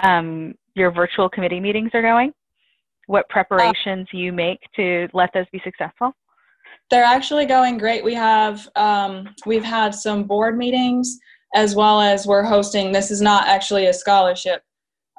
um, 0.03 0.55
your 0.75 0.91
virtual 0.91 1.29
committee 1.29 1.61
meetings 1.61 1.91
are 1.93 2.01
going? 2.01 2.33
What 3.07 3.29
preparations 3.29 4.09
uh, 4.15 4.17
you 4.17 4.33
make 4.33 4.61
to 4.77 5.09
let 5.13 5.29
those 5.35 5.47
be 5.53 5.61
successful? 5.63 6.13
They're 6.91 7.05
actually 7.05 7.45
going 7.45 7.77
great. 7.77 8.03
We 8.03 8.15
have 8.15 8.67
um, 8.77 9.29
we've 9.45 9.65
had 9.65 9.95
some 9.95 10.25
board 10.25 10.57
meetings 10.57 11.19
as 11.55 11.77
well 11.77 12.01
as 12.01 12.27
we're 12.27 12.45
hosting. 12.45 12.93
This 12.93 13.11
is 13.11 13.21
not 13.21 13.47
actually 13.47 13.89
a 13.89 13.93
scholarship 13.93 14.63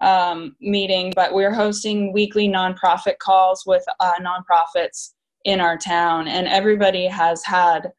um, 0.02 0.56
meeting, 0.60 1.14
but 1.16 1.34
we're 1.34 1.54
hosting 1.54 2.12
weekly 2.14 2.48
nonprofit 2.48 3.18
calls 3.20 3.64
with 3.66 3.84
uh, 4.00 4.14
nonprofits 4.20 5.14
in 5.46 5.60
our 5.60 5.78
town, 5.78 6.28
and 6.28 6.48
everybody 6.48 7.06
has 7.08 7.44
had 7.44 7.92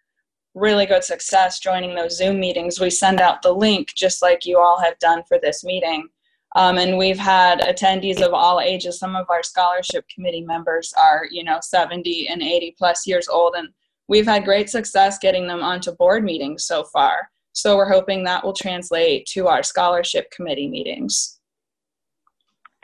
really 0.54 0.86
good 0.86 1.04
success 1.04 1.58
joining 1.58 1.94
those 1.94 2.16
Zoom 2.16 2.38
meetings. 2.38 2.80
We 2.80 2.90
send 2.90 3.20
out 3.20 3.42
the 3.42 3.52
link 3.52 3.92
just 3.94 4.22
like 4.22 4.46
you 4.46 4.58
all 4.58 4.80
have 4.80 4.98
done 4.98 5.22
for 5.26 5.38
this 5.42 5.64
meeting. 5.64 6.08
Um, 6.56 6.78
and 6.78 6.96
we've 6.96 7.18
had 7.18 7.60
attendees 7.60 8.22
of 8.22 8.32
all 8.32 8.60
ages. 8.60 8.98
Some 8.98 9.16
of 9.16 9.26
our 9.28 9.42
scholarship 9.42 10.06
committee 10.08 10.42
members 10.42 10.94
are, 10.96 11.26
you 11.30 11.42
know, 11.42 11.58
70 11.60 12.28
and 12.28 12.42
80 12.42 12.76
plus 12.78 13.06
years 13.06 13.28
old. 13.28 13.54
And 13.56 13.68
we've 14.06 14.26
had 14.26 14.44
great 14.44 14.70
success 14.70 15.18
getting 15.18 15.48
them 15.48 15.62
onto 15.62 15.90
board 15.92 16.22
meetings 16.22 16.64
so 16.64 16.84
far. 16.84 17.28
So 17.52 17.76
we're 17.76 17.90
hoping 17.90 18.24
that 18.24 18.44
will 18.44 18.52
translate 18.52 19.26
to 19.26 19.48
our 19.48 19.62
scholarship 19.62 20.30
committee 20.30 20.68
meetings. 20.68 21.40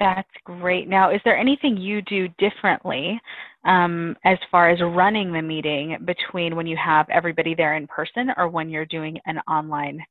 That's 0.01 0.31
great. 0.45 0.89
Now, 0.89 1.11
is 1.11 1.21
there 1.27 1.37
anything 1.37 1.77
you 1.77 2.01
do 2.01 2.27
differently 2.39 3.21
um, 3.67 4.17
as 4.25 4.39
far 4.51 4.71
as 4.71 4.81
running 4.81 5.31
the 5.31 5.43
meeting 5.43 5.99
between 6.07 6.57
when 6.57 6.67
you 6.67 6.77
have 6.83 7.07
everybody 7.11 7.55
there 7.55 7.77
in 7.77 7.87
person 7.87 8.31
or 8.39 8.49
when 8.49 8.71
you're 8.71 8.87
doing 8.87 9.19
an 9.27 9.39
online 9.41 10.03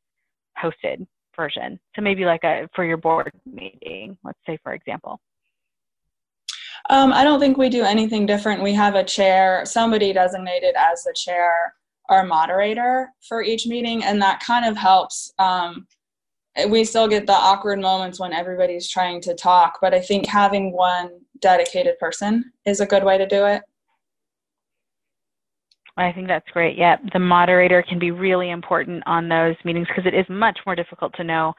hosted 0.63 1.07
version? 1.35 1.79
So 1.95 2.03
maybe 2.03 2.23
like 2.23 2.43
a 2.43 2.69
for 2.75 2.85
your 2.85 2.97
board 2.97 3.31
meeting, 3.51 4.15
let's 4.23 4.37
say 4.45 4.59
for 4.63 4.73
example. 4.73 5.19
Um, 6.91 7.11
I 7.11 7.23
don't 7.23 7.39
think 7.39 7.57
we 7.57 7.69
do 7.69 7.83
anything 7.83 8.27
different. 8.27 8.61
We 8.61 8.73
have 8.73 8.93
a 8.93 9.03
chair, 9.03 9.63
somebody 9.65 10.13
designated 10.13 10.75
as 10.77 11.03
the 11.03 11.15
chair 11.15 11.73
or 12.09 12.23
moderator 12.23 13.09
for 13.27 13.41
each 13.41 13.65
meeting, 13.65 14.03
and 14.03 14.21
that 14.21 14.39
kind 14.39 14.65
of 14.65 14.77
helps. 14.77 15.33
Um, 15.39 15.87
we 16.67 16.83
still 16.83 17.07
get 17.07 17.27
the 17.27 17.33
awkward 17.33 17.79
moments 17.79 18.19
when 18.19 18.33
everybody's 18.33 18.89
trying 18.89 19.21
to 19.21 19.35
talk, 19.35 19.79
but 19.81 19.93
I 19.93 19.99
think 19.99 20.25
having 20.25 20.71
one 20.71 21.11
dedicated 21.39 21.97
person 21.99 22.51
is 22.65 22.79
a 22.79 22.85
good 22.85 23.03
way 23.03 23.17
to 23.17 23.27
do 23.27 23.45
it. 23.45 23.61
I 25.97 26.13
think 26.13 26.27
that's 26.27 26.49
great. 26.51 26.77
Yeah, 26.77 26.95
the 27.13 27.19
moderator 27.19 27.83
can 27.83 27.99
be 27.99 28.11
really 28.11 28.51
important 28.51 29.03
on 29.05 29.27
those 29.27 29.55
meetings 29.65 29.87
because 29.87 30.05
it 30.05 30.13
is 30.13 30.25
much 30.29 30.57
more 30.65 30.75
difficult 30.75 31.13
to 31.15 31.23
know 31.23 31.53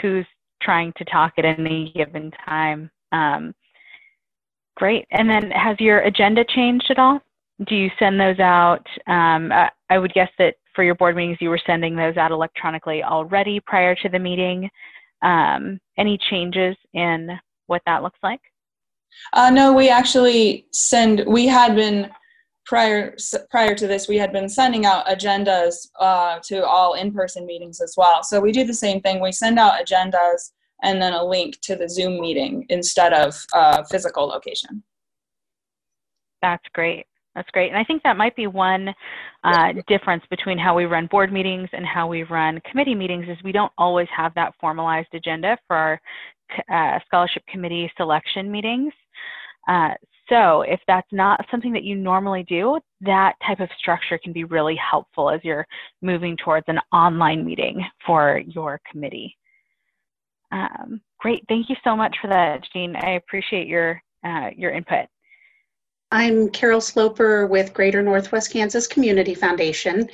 who's 0.00 0.26
trying 0.62 0.92
to 0.96 1.04
talk 1.04 1.34
at 1.36 1.44
any 1.44 1.92
given 1.94 2.32
time. 2.46 2.90
Um, 3.12 3.54
great. 4.76 5.06
And 5.10 5.28
then 5.28 5.50
has 5.50 5.78
your 5.78 6.00
agenda 6.00 6.44
changed 6.44 6.86
at 6.90 6.98
all? 6.98 7.20
Do 7.66 7.76
you 7.76 7.90
send 7.98 8.18
those 8.18 8.38
out? 8.38 8.86
Um, 9.06 9.52
I, 9.52 9.70
I 9.90 9.98
would 9.98 10.14
guess 10.14 10.30
that 10.38 10.54
for 10.74 10.84
your 10.84 10.94
board 10.94 11.16
meetings, 11.16 11.38
you 11.40 11.50
were 11.50 11.60
sending 11.66 11.96
those 11.96 12.16
out 12.16 12.30
electronically 12.30 13.02
already 13.02 13.60
prior 13.60 13.94
to 13.96 14.08
the 14.08 14.18
meeting. 14.18 14.68
Um, 15.22 15.78
any 15.96 16.18
changes 16.30 16.76
in 16.92 17.30
what 17.66 17.82
that 17.86 18.02
looks 18.02 18.18
like? 18.22 18.40
Uh, 19.32 19.50
no, 19.50 19.72
we 19.72 19.88
actually 19.88 20.66
send. 20.72 21.24
We 21.26 21.46
had 21.46 21.74
been 21.74 22.10
prior 22.66 23.14
prior 23.50 23.74
to 23.74 23.86
this. 23.86 24.08
We 24.08 24.18
had 24.18 24.32
been 24.32 24.48
sending 24.48 24.86
out 24.86 25.06
agendas 25.06 25.88
uh, 26.00 26.40
to 26.44 26.66
all 26.66 26.94
in-person 26.94 27.46
meetings 27.46 27.80
as 27.80 27.94
well. 27.96 28.22
So 28.22 28.40
we 28.40 28.52
do 28.52 28.64
the 28.64 28.74
same 28.74 29.00
thing. 29.00 29.20
We 29.20 29.32
send 29.32 29.58
out 29.58 29.84
agendas 29.84 30.52
and 30.82 31.00
then 31.00 31.12
a 31.12 31.24
link 31.24 31.60
to 31.62 31.76
the 31.76 31.88
Zoom 31.88 32.20
meeting 32.20 32.66
instead 32.68 33.12
of 33.12 33.34
uh, 33.54 33.84
physical 33.84 34.26
location. 34.26 34.82
That's 36.42 36.64
great. 36.74 37.06
That's 37.34 37.50
great. 37.50 37.68
And 37.68 37.78
I 37.78 37.84
think 37.84 38.02
that 38.02 38.16
might 38.16 38.36
be 38.36 38.46
one 38.46 38.94
uh, 39.44 39.72
difference 39.86 40.24
between 40.30 40.58
how 40.58 40.74
we 40.74 40.86
run 40.86 41.06
board 41.06 41.32
meetings 41.32 41.68
and 41.72 41.84
how 41.84 42.06
we 42.06 42.22
run 42.24 42.60
committee 42.70 42.94
meetings 42.94 43.26
is 43.28 43.36
we 43.44 43.52
don't 43.52 43.72
always 43.76 44.08
have 44.16 44.32
that 44.34 44.54
formalized 44.60 45.08
agenda 45.12 45.58
for 45.66 45.76
our 45.76 46.00
uh, 46.72 46.98
scholarship 47.06 47.42
committee 47.46 47.90
selection 47.96 48.50
meetings. 48.50 48.92
Uh, 49.68 49.90
so 50.28 50.62
if 50.62 50.80
that's 50.86 51.12
not 51.12 51.44
something 51.50 51.72
that 51.74 51.84
you 51.84 51.94
normally 51.94 52.44
do, 52.48 52.78
that 53.02 53.34
type 53.46 53.60
of 53.60 53.68
structure 53.78 54.18
can 54.18 54.32
be 54.32 54.44
really 54.44 54.76
helpful 54.76 55.30
as 55.30 55.40
you're 55.44 55.66
moving 56.00 56.36
towards 56.36 56.64
an 56.68 56.78
online 56.92 57.44
meeting 57.44 57.84
for 58.06 58.42
your 58.46 58.80
committee. 58.90 59.36
Um, 60.52 61.02
great, 61.18 61.44
thank 61.48 61.68
you 61.68 61.76
so 61.84 61.94
much 61.94 62.16
for 62.22 62.28
that, 62.28 62.60
Jean. 62.72 62.96
I 62.96 63.12
appreciate 63.16 63.66
your, 63.66 64.02
uh, 64.24 64.50
your 64.56 64.70
input. 64.70 65.06
I'm 66.10 66.48
Carol 66.50 66.80
Sloper 66.80 67.46
with 67.46 67.74
Greater 67.74 68.02
Northwest 68.02 68.52
Kansas 68.52 68.86
Community 68.86 69.34
Foundation, 69.34 70.08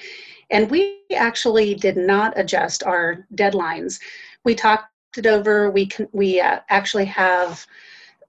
and 0.50 0.70
we 0.70 1.00
actually 1.14 1.74
did 1.74 1.96
not 1.96 2.32
adjust 2.36 2.82
our 2.82 3.26
deadlines. 3.34 4.00
We 4.44 4.54
talked 4.54 4.86
it 5.16 5.26
over. 5.26 5.70
We 5.70 5.86
can, 5.86 6.08
we 6.12 6.40
uh, 6.40 6.60
actually 6.70 7.04
have 7.06 7.66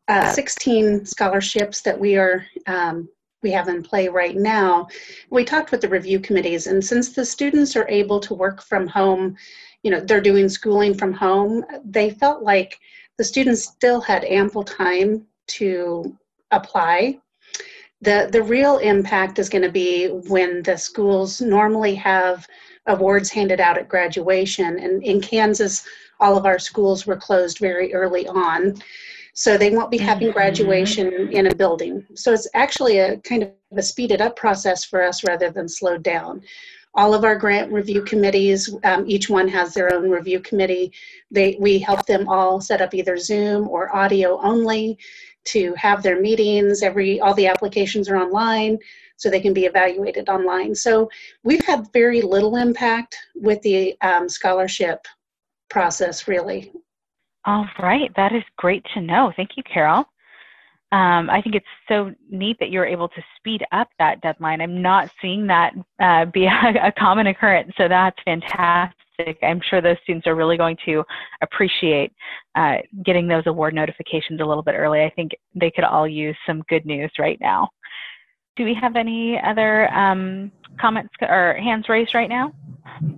uh, 0.08 0.32
16 0.32 1.06
scholarships 1.06 1.82
that 1.82 1.98
we 1.98 2.18
are 2.18 2.46
um, 2.68 3.08
we 3.42 3.52
have 3.52 3.70
in 3.70 3.82
play 3.82 4.08
right 4.08 4.36
now. 4.36 4.88
We 5.30 5.46
talked 5.46 5.72
with 5.72 5.82
the 5.82 5.90
review 5.90 6.20
committees, 6.20 6.68
and 6.68 6.84
since 6.84 7.14
the 7.14 7.26
students 7.26 7.76
are 7.76 7.88
able 7.88 8.20
to 8.20 8.34
work 8.34 8.62
from 8.62 8.88
home, 8.88 9.36
you 9.84 9.92
know, 9.92 10.00
they're 10.00 10.22
doing 10.22 10.50
schooling 10.50 10.94
from 10.94 11.14
home, 11.14 11.64
they 11.86 12.12
felt 12.12 12.44
like 12.44 12.80
the 13.18 13.24
students 13.24 13.64
still 13.64 14.02
had 14.02 14.26
ample 14.26 14.64
time 14.64 15.26
to 15.48 16.18
apply 16.52 17.20
the, 18.02 18.30
the 18.32 18.42
real 18.42 18.80
impact 18.80 19.38
is 19.40 19.50
going 19.50 19.62
to 19.62 19.72
be 19.72 20.08
when 20.08 20.64
the 20.64 20.78
schools 20.78 21.40
normally 21.40 21.96
have 21.96 22.48
awards 22.88 23.30
handed 23.30 23.60
out 23.60 23.78
at 23.78 23.88
graduation. 23.88 24.80
And 24.80 25.04
in 25.04 25.22
Kansas, 25.22 25.86
all 26.20 26.36
of 26.36 26.46
our 26.46 26.60
schools 26.60 27.06
were 27.06 27.16
closed 27.16 27.60
very 27.60 27.94
early 27.94 28.28
on. 28.28 28.82
So 29.34 29.58
they 29.58 29.70
won't 29.70 29.92
be 29.92 29.98
having 29.98 30.30
mm-hmm. 30.30 30.38
graduation 30.38 31.30
in 31.32 31.48
a 31.48 31.56
building. 31.56 32.06
So 32.16 32.34
it's 32.34 32.48
actually 32.54 33.00
a 33.00 33.18
kind 33.18 33.44
of 33.44 33.52
a 33.78 33.84
speeded 33.84 34.20
up 34.20 34.36
process 34.36 34.84
for 34.84 35.02
us 35.04 35.24
rather 35.24 35.50
than 35.52 35.70
slowed 35.70 36.04
down. 36.04 36.42
All 36.94 37.14
of 37.14 37.24
our 37.24 37.38
grant 37.38 37.72
review 37.72 38.04
committees, 38.04 38.76
um, 38.84 39.06
each 39.08 39.30
one 39.30 39.48
has 39.48 39.74
their 39.74 39.94
own 39.94 40.10
review 40.10 40.42
committee. 40.42 40.92
They, 41.30 41.56
we 41.58 41.80
help 41.80 42.06
them 42.06 42.28
all 42.28 42.60
set 42.60 42.82
up 42.82 42.94
either 42.94 43.16
Zoom 43.16 43.70
or 43.70 43.96
audio 43.96 44.38
only 44.42 44.98
to 45.46 45.74
have 45.76 46.04
their 46.04 46.22
meetings. 46.22 46.84
Every 46.84 47.20
all 47.20 47.34
the 47.34 47.48
applications 47.48 48.10
are 48.10 48.18
online, 48.18 48.78
so 49.18 49.30
they 49.30 49.40
can 49.40 49.54
be 49.54 49.66
evaluated 49.66 50.30
online. 50.30 50.76
So 50.76 51.10
we've 51.44 51.66
had 51.66 51.92
very 51.94 52.22
little 52.22 52.56
impact 52.56 53.18
with 53.36 53.62
the 53.62 53.96
um, 54.02 54.30
scholarship 54.30 55.06
process, 55.70 56.28
really. 56.28 56.72
All 57.46 57.68
right, 57.80 58.12
that 58.16 58.34
is 58.34 58.44
great 58.58 58.86
to 58.94 59.02
know. 59.02 59.32
Thank 59.36 59.52
you, 59.58 59.64
Carol. 59.64 60.06
Um, 60.92 61.30
I 61.30 61.42
think 61.42 61.56
it's 61.56 61.66
so 61.88 62.14
neat 62.30 62.58
that 62.60 62.70
you're 62.70 62.86
able 62.86 63.08
to 63.10 63.24
speed 63.38 63.64
up 63.72 63.88
that 63.98 64.20
deadline. 64.22 64.60
I'm 64.60 64.82
not 64.82 65.10
seeing 65.22 65.48
that 65.48 65.74
uh, 66.02 66.26
be 66.26 66.46
a, 66.48 66.88
a 66.88 66.92
common 66.92 67.28
occurrence, 67.28 67.72
so 67.78 67.88
that's 67.88 68.18
fantastic. 68.26 69.38
I'm 69.42 69.62
sure 69.70 69.82
those 69.82 69.98
students 70.04 70.28
are 70.28 70.36
really 70.36 70.58
going 70.58 70.78
to 70.86 71.04
appreciate 71.42 72.12
uh, 72.56 72.78
getting 73.06 73.28
those 73.28 73.44
award 73.46 73.74
notifications 73.74 74.42
a 74.42 74.46
little 74.46 74.64
bit 74.64 74.76
early. 74.76 75.04
I 75.04 75.12
think 75.12 75.32
they 75.56 75.72
could 75.72 75.84
all 75.84 76.08
use 76.08 76.36
some 76.46 76.64
good 76.68 76.86
news 76.86 77.12
right 77.20 77.40
now. 77.40 77.70
Do 78.58 78.66
we 78.66 78.74
have 78.74 78.96
any 78.96 79.40
other 79.40 79.94
um, 79.94 80.52
comments 80.80 81.14
or 81.22 81.54
hands 81.54 81.88
raised 81.88 82.14
right 82.14 82.30
now? 82.30 82.52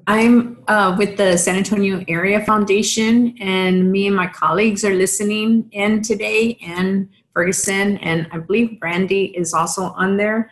I'm 0.05 0.63
uh, 0.67 0.95
with 0.97 1.17
the 1.17 1.37
San 1.37 1.55
Antonio 1.55 2.03
Area 2.07 2.45
Foundation, 2.45 3.35
and 3.39 3.91
me 3.91 4.07
and 4.07 4.15
my 4.15 4.27
colleagues 4.27 4.85
are 4.85 4.93
listening 4.93 5.69
in 5.71 6.01
today, 6.01 6.57
and 6.61 7.09
Ferguson, 7.33 7.97
and 7.97 8.27
I 8.31 8.37
believe 8.37 8.79
Brandy 8.79 9.25
is 9.35 9.53
also 9.53 9.83
on 9.95 10.17
there. 10.17 10.51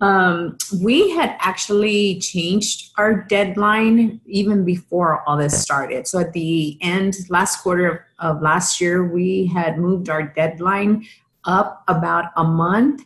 Um, 0.00 0.58
we 0.82 1.10
had 1.10 1.36
actually 1.38 2.18
changed 2.18 2.92
our 2.98 3.22
deadline 3.22 4.20
even 4.26 4.64
before 4.64 5.22
all 5.26 5.36
this 5.36 5.60
started. 5.60 6.06
So 6.06 6.18
at 6.18 6.32
the 6.32 6.76
end, 6.82 7.16
last 7.30 7.62
quarter 7.62 7.88
of, 8.18 8.36
of 8.36 8.42
last 8.42 8.80
year, 8.80 9.06
we 9.06 9.46
had 9.46 9.78
moved 9.78 10.08
our 10.08 10.22
deadline 10.22 11.06
up 11.44 11.84
about 11.88 12.26
a 12.36 12.44
month 12.44 13.04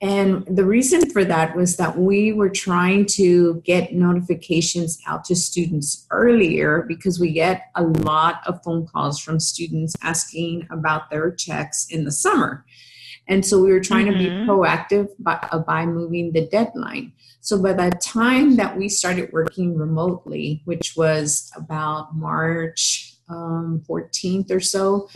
and 0.00 0.46
the 0.46 0.64
reason 0.64 1.10
for 1.10 1.24
that 1.24 1.56
was 1.56 1.76
that 1.76 1.98
we 1.98 2.32
were 2.32 2.50
trying 2.50 3.04
to 3.06 3.60
get 3.64 3.92
notifications 3.92 4.98
out 5.08 5.24
to 5.24 5.34
students 5.34 6.06
earlier 6.12 6.84
because 6.86 7.18
we 7.18 7.32
get 7.32 7.70
a 7.74 7.82
lot 7.82 8.40
of 8.46 8.62
phone 8.62 8.86
calls 8.86 9.18
from 9.18 9.40
students 9.40 9.96
asking 10.02 10.68
about 10.70 11.10
their 11.10 11.32
checks 11.32 11.88
in 11.90 12.04
the 12.04 12.12
summer. 12.12 12.64
And 13.26 13.44
so 13.44 13.60
we 13.60 13.72
were 13.72 13.80
trying 13.80 14.06
mm-hmm. 14.06 14.18
to 14.18 14.24
be 14.24 14.30
mm-hmm. 14.30 14.50
proactive 14.50 15.08
by, 15.18 15.34
uh, 15.50 15.58
by 15.58 15.84
moving 15.84 16.32
the 16.32 16.46
deadline. 16.46 17.12
So 17.40 17.60
by 17.60 17.72
the 17.72 17.90
time 18.00 18.56
that 18.56 18.76
we 18.76 18.88
started 18.88 19.32
working 19.32 19.76
remotely, 19.76 20.62
which 20.64 20.96
was 20.96 21.50
about 21.56 22.14
March 22.14 23.16
um, 23.28 23.82
14th 23.88 24.52
or 24.52 24.60
so, 24.60 25.08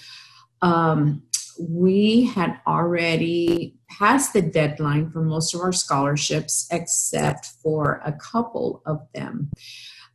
um, 0.60 1.22
we 1.68 2.24
had 2.24 2.60
already 2.66 3.76
passed 3.88 4.32
the 4.32 4.42
deadline 4.42 5.10
for 5.10 5.22
most 5.22 5.54
of 5.54 5.60
our 5.60 5.72
scholarships 5.72 6.66
except 6.70 7.46
for 7.62 8.00
a 8.04 8.12
couple 8.12 8.82
of 8.86 9.06
them. 9.14 9.50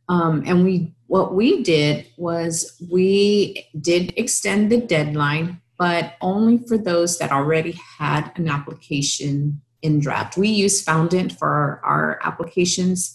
Um, 0.08 0.42
and 0.46 0.64
we 0.64 0.94
what 1.06 1.34
we 1.34 1.62
did 1.62 2.06
was 2.16 2.80
we 2.90 3.66
did 3.80 4.12
extend 4.16 4.70
the 4.70 4.80
deadline 4.80 5.60
but 5.78 6.14
only 6.20 6.58
for 6.58 6.76
those 6.76 7.18
that 7.18 7.30
already 7.30 7.78
had 7.98 8.32
an 8.34 8.48
application 8.48 9.62
in 9.80 10.00
draft. 10.00 10.36
We 10.36 10.48
use 10.48 10.82
foundant 10.82 11.38
for 11.38 11.48
our, 11.48 11.80
our 11.84 12.20
applications 12.24 13.14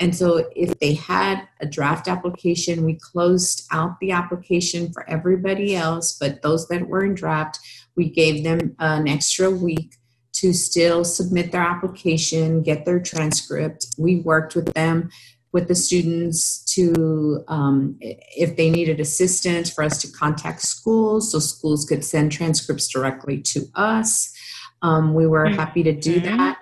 and 0.00 0.16
so 0.16 0.48
if 0.56 0.76
they 0.80 0.94
had 0.94 1.46
a 1.60 1.66
draft 1.66 2.08
application, 2.08 2.84
we 2.84 2.94
closed 2.94 3.68
out 3.70 4.00
the 4.00 4.12
application 4.12 4.90
for 4.92 5.08
everybody 5.08 5.76
else, 5.76 6.16
but 6.18 6.40
those 6.40 6.66
that 6.68 6.88
were 6.88 7.04
in 7.04 7.14
draft, 7.14 7.58
we 7.96 8.08
gave 8.08 8.42
them 8.42 8.74
an 8.78 9.06
extra 9.06 9.50
week 9.50 9.96
to 10.32 10.54
still 10.54 11.04
submit 11.04 11.52
their 11.52 11.60
application, 11.60 12.62
get 12.62 12.86
their 12.86 12.98
transcript. 12.98 13.88
We 13.98 14.20
worked 14.20 14.54
with 14.54 14.72
them, 14.72 15.10
with 15.52 15.68
the 15.68 15.74
students 15.74 16.64
to, 16.76 17.44
um, 17.48 17.98
if 18.00 18.56
they 18.56 18.70
needed 18.70 19.00
assistance, 19.00 19.68
for 19.68 19.84
us 19.84 20.00
to 20.00 20.10
contact 20.12 20.62
schools 20.62 21.32
so 21.32 21.40
schools 21.40 21.84
could 21.84 22.04
send 22.04 22.32
transcripts 22.32 22.88
directly 22.88 23.42
to 23.42 23.66
us. 23.74 24.34
Um, 24.80 25.12
we 25.12 25.26
were 25.26 25.46
happy 25.46 25.82
to 25.82 25.92
do 25.92 26.22
mm-hmm. 26.22 26.36
that. 26.38 26.58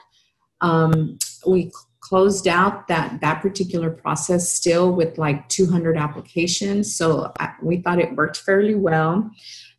Um, 0.60 1.18
we 1.46 1.70
closed 2.08 2.48
out 2.48 2.88
that 2.88 3.20
that 3.20 3.42
particular 3.42 3.90
process 3.90 4.52
still 4.52 4.92
with 4.92 5.18
like 5.18 5.46
200 5.48 5.96
applications. 5.96 6.94
So 6.94 7.32
I, 7.38 7.52
we 7.62 7.82
thought 7.82 7.98
it 7.98 8.16
worked 8.16 8.38
fairly 8.38 8.74
well. 8.74 9.30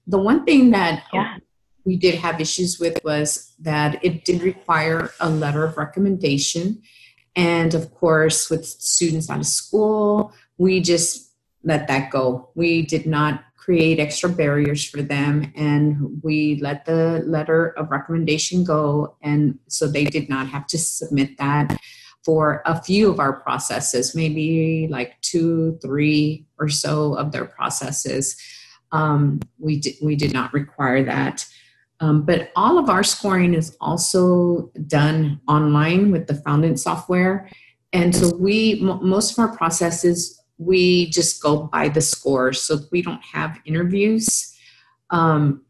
The 0.06 0.20
one 0.20 0.46
thing 0.46 0.72
that 0.72 1.04
yeah. 1.12 1.38
we 1.86 1.98
did 1.98 2.16
have 2.16 2.40
issues 2.40 2.80
with 2.80 3.00
was 3.04 3.54
that 3.60 4.04
it 4.04 4.26
did 4.26 4.44
require 4.44 5.12
a 5.20 5.30
letter 5.30 5.64
of 5.64 5.78
recommendation. 5.78 6.82
And 7.36 7.74
of 7.74 7.94
course 7.96 8.50
with 8.50 8.66
students 8.66 9.30
out 9.30 9.40
of 9.40 9.48
school 9.48 10.34
we 10.60 10.82
just 10.82 11.32
let 11.64 11.88
that 11.88 12.12
go. 12.12 12.52
We 12.54 12.84
did 12.84 13.08
not 13.08 13.44
create 13.56 14.00
extra 14.00 14.30
barriers 14.30 14.84
for 14.84 15.02
them 15.02 15.52
and 15.56 16.22
we 16.24 16.60
let 16.62 16.86
the 16.86 17.24
letter 17.26 17.68
of 17.78 17.90
recommendation 17.92 18.64
go. 18.64 19.16
And 19.22 19.58
so 19.68 19.88
they 19.88 20.06
did 20.06 20.30
not 20.30 20.48
have 20.48 20.68
to 20.68 20.78
submit 20.78 21.38
that 21.38 21.80
for 22.30 22.62
a 22.66 22.80
few 22.80 23.10
of 23.10 23.20
our 23.20 23.34
processes, 23.34 24.14
maybe 24.14 24.88
like 24.88 25.20
two, 25.22 25.80
three 25.82 26.46
or 26.60 26.70
so 26.70 27.16
of 27.16 27.32
their 27.32 27.46
processes. 27.46 28.38
Um, 28.92 29.40
we, 29.58 29.80
di- 29.80 29.98
we 30.00 30.16
did 30.16 30.32
not 30.32 30.54
require 30.54 31.04
that. 31.06 31.44
Um, 32.00 32.22
but 32.22 32.52
all 32.56 32.78
of 32.78 32.88
our 32.88 33.02
scoring 33.02 33.56
is 33.56 33.76
also 33.82 34.72
done 34.86 35.42
online 35.48 36.12
with 36.12 36.28
the 36.28 36.36
Foundant 36.36 36.80
software. 36.80 37.50
And 37.94 38.16
so 38.16 38.36
we, 38.36 38.80
m- 38.80 39.00
most 39.02 39.32
of 39.32 39.40
our 39.40 39.58
processes, 39.58 40.40
we 40.60 41.10
just 41.10 41.42
go 41.42 41.64
by 41.64 41.90
the 41.90 42.02
scores. 42.02 42.62
So 42.62 42.78
we 42.92 43.02
don't 43.02 43.24
have 43.24 43.60
interviews. 43.66 44.56
Um, 45.10 45.64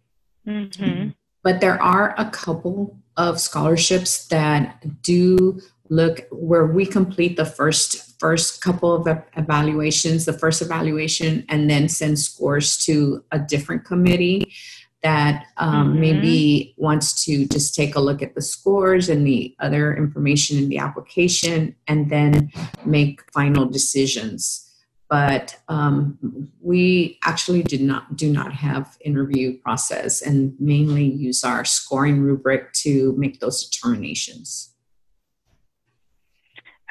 mm-hmm. 0.45 1.12
But 1.41 1.62
there 1.62 1.82
are 1.82 2.13
a 2.17 2.30
couple 2.30 3.00
of 3.15 3.39
scholarships 3.39 4.28
that 4.28 5.02
do 5.02 5.62
look 5.89 6.28
where 6.32 6.67
we 6.67 6.86
complete 6.86 7.36
the 7.36 7.45
first 7.45 8.19
first 8.19 8.62
couple 8.62 8.93
of 8.93 9.08
evaluations 9.36 10.25
the 10.25 10.34
first 10.34 10.62
evaluation 10.62 11.43
and 11.49 11.69
then 11.69 11.89
send 11.89 12.17
scores 12.17 12.78
to 12.78 13.23
a 13.32 13.39
different 13.39 13.84
committee 13.84 14.54
that 15.02 15.45
um, 15.58 15.91
mm-hmm. 15.91 16.02
maybe 16.02 16.73
wants 16.78 17.23
to 17.25 17.47
just 17.47 17.73
take 17.73 17.95
a 17.95 17.99
look 17.99 18.21
at 18.21 18.36
the 18.36 18.41
scores 18.41 19.08
and 19.08 19.25
the 19.25 19.56
other 19.60 19.95
information 19.95 20.58
in 20.58 20.67
the 20.67 20.78
application 20.78 21.75
and 21.88 22.10
then 22.10 22.52
make 22.86 23.21
final 23.32 23.65
decisions 23.65 24.65
but 25.10 25.60
um, 25.69 26.19
we 26.62 27.17
actually 27.23 27.63
did 27.63 27.82
not 27.82 28.15
do 28.15 28.32
not 28.32 28.54
have 28.54 28.95
interview 29.04 29.58
process 29.58 30.21
and 30.21 30.54
mainly 30.60 31.06
use 31.06 31.43
our 31.43 31.65
scoring 31.65 32.21
rubric 32.21 32.71
to 32.73 33.15
make 33.17 33.39
those 33.39 33.67
determinations 33.67 34.75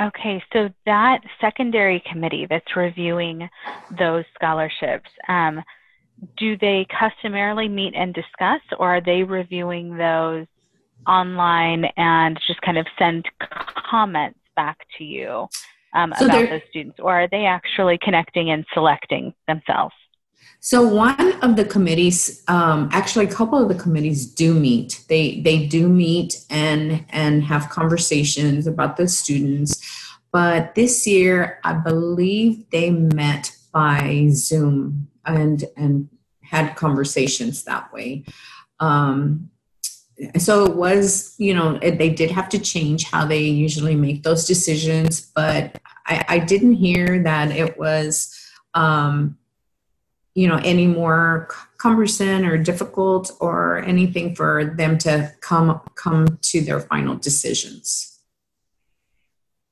Okay, 0.01 0.43
so 0.53 0.69
that 0.87 1.21
secondary 1.41 2.03
committee 2.11 2.47
that's 2.49 2.77
reviewing 2.77 3.49
those 3.99 4.25
scholarships, 4.35 5.11
um, 5.29 5.61
do 6.37 6.57
they 6.57 6.87
customarily 6.99 7.69
meet 7.69 7.95
and 7.97 8.15
discuss, 8.15 8.61
or 8.79 8.97
are 8.97 9.01
they 9.01 9.25
reviewing 9.25 9.97
those 9.97 10.47
online 11.09 11.85
and 11.97 12.39
just 12.47 12.61
kind 12.61 12.79
of 12.79 12.87
send 12.99 13.25
comments 13.91 14.39
back 14.55 14.79
to 14.99 15.05
you 15.05 15.47
um, 15.95 16.13
so 16.19 16.27
about 16.27 16.49
those 16.49 16.61
students, 16.71 16.99
or 17.01 17.23
are 17.23 17.29
they 17.29 17.45
actually 17.45 17.99
connecting 18.03 18.51
and 18.51 18.65
selecting 18.75 19.33
themselves? 19.49 19.95
So 20.61 20.87
one 20.87 21.41
of 21.43 21.57
the 21.57 21.65
committees, 21.65 22.43
um, 22.49 22.89
actually, 22.93 23.27
a 23.27 23.31
couple 23.31 23.63
of 23.63 23.69
the 23.69 23.81
committees 23.81 24.27
do 24.27 24.55
meet. 24.55 25.05
They 25.09 25.41
they 25.41 25.67
do 25.67 25.89
meet 25.89 26.45
and 26.51 27.05
and 27.11 27.45
have 27.45 27.71
conversations 27.71 28.67
about 28.67 28.97
the 28.97 29.09
students. 29.09 29.81
But 30.33 30.75
this 30.75 31.07
year, 31.07 31.61
I 31.65 31.75
believe 31.75 32.69
they 32.71 32.91
met 32.91 33.57
by 33.73 34.29
Zoom 34.33 35.09
and 35.25 35.65
and 35.77 36.09
had 36.43 36.75
conversations 36.75 37.65
that 37.65 37.93
way. 37.93 38.25
Um, 38.81 39.51
so 40.37 40.65
it 40.65 40.75
was, 40.75 41.35
you 41.39 41.55
know, 41.55 41.79
they 41.79 42.11
did 42.11 42.31
have 42.33 42.49
to 42.49 42.59
change 42.59 43.05
how 43.05 43.25
they 43.25 43.43
usually 43.43 43.95
make 43.95 44.25
those 44.25 44.47
decisions, 44.47 45.21
but 45.21 45.81
I, 46.07 46.25
I 46.29 46.39
didn't 46.41 46.75
hear 46.75 47.23
that 47.23 47.53
it 47.53 47.79
was. 47.79 48.35
Um, 48.75 49.38
you 50.39 50.47
know 50.47 50.61
any 50.65 50.87
more 50.87 51.49
cumbersome 51.79 52.45
or 52.45 52.57
difficult 52.57 53.33
or 53.41 53.79
anything 53.79 54.37
for 54.37 54.65
them 54.65 54.97
to 54.99 55.33
come 55.41 55.81
come 55.97 56.39
to 56.43 56.61
their 56.61 56.81
final 56.81 57.17
decisions? 57.17 58.21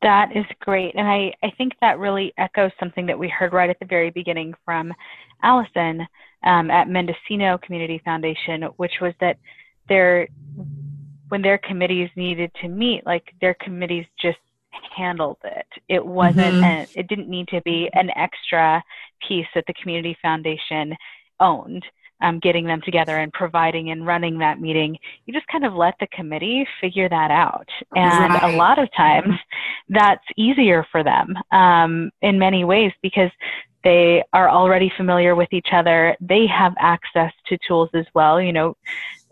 That 0.02 0.36
is 0.36 0.44
great. 0.60 0.94
And 0.96 1.06
i 1.06 1.32
i 1.42 1.50
think 1.56 1.72
that 1.80 2.00
really 2.00 2.32
echoes 2.36 2.72
something 2.80 3.06
that 3.06 3.18
we 3.18 3.28
heard 3.28 3.52
right 3.52 3.70
at 3.70 3.78
the 3.78 3.86
very 3.86 4.10
beginning 4.10 4.54
from 4.64 4.92
allison 5.42 6.06
um, 6.44 6.70
at 6.70 6.88
mendocino 6.88 7.58
community 7.58 8.00
foundation 8.04 8.62
which 8.76 8.96
was 9.00 9.14
that 9.20 9.36
their 9.88 10.26
when 11.28 11.42
their 11.42 11.58
committees 11.58 12.08
needed 12.16 12.50
to 12.60 12.68
meet 12.68 13.06
like 13.06 13.26
their 13.40 13.54
committees 13.54 14.06
just 14.20 14.38
handled 14.96 15.38
it. 15.44 15.66
It 15.88 16.04
wasn't, 16.04 16.56
mm-hmm. 16.56 16.64
a, 16.64 17.00
it 17.00 17.08
didn't 17.08 17.28
need 17.28 17.48
to 17.48 17.60
be 17.62 17.90
an 17.92 18.10
extra 18.16 18.82
piece 19.26 19.46
that 19.54 19.64
the 19.66 19.74
community 19.74 20.16
foundation 20.22 20.94
owned. 21.40 21.84
Um, 22.22 22.38
getting 22.38 22.64
them 22.64 22.80
together 22.82 23.18
and 23.18 23.30
providing 23.30 23.90
and 23.90 24.06
running 24.06 24.38
that 24.38 24.58
meeting, 24.58 24.96
you 25.26 25.34
just 25.34 25.46
kind 25.48 25.66
of 25.66 25.74
let 25.74 25.96
the 26.00 26.06
committee 26.06 26.66
figure 26.80 27.10
that 27.10 27.30
out. 27.30 27.68
And 27.94 28.32
right. 28.32 28.54
a 28.54 28.56
lot 28.56 28.78
of 28.78 28.88
times 28.96 29.34
that's 29.90 30.24
easier 30.34 30.86
for 30.90 31.04
them 31.04 31.34
um, 31.52 32.10
in 32.22 32.38
many 32.38 32.64
ways 32.64 32.92
because 33.02 33.30
they 33.84 34.24
are 34.32 34.48
already 34.48 34.90
familiar 34.96 35.34
with 35.34 35.52
each 35.52 35.68
other. 35.72 36.16
They 36.20 36.46
have 36.46 36.72
access 36.78 37.32
to 37.48 37.58
tools 37.68 37.90
as 37.92 38.06
well. 38.14 38.40
You 38.40 38.54
know, 38.54 38.78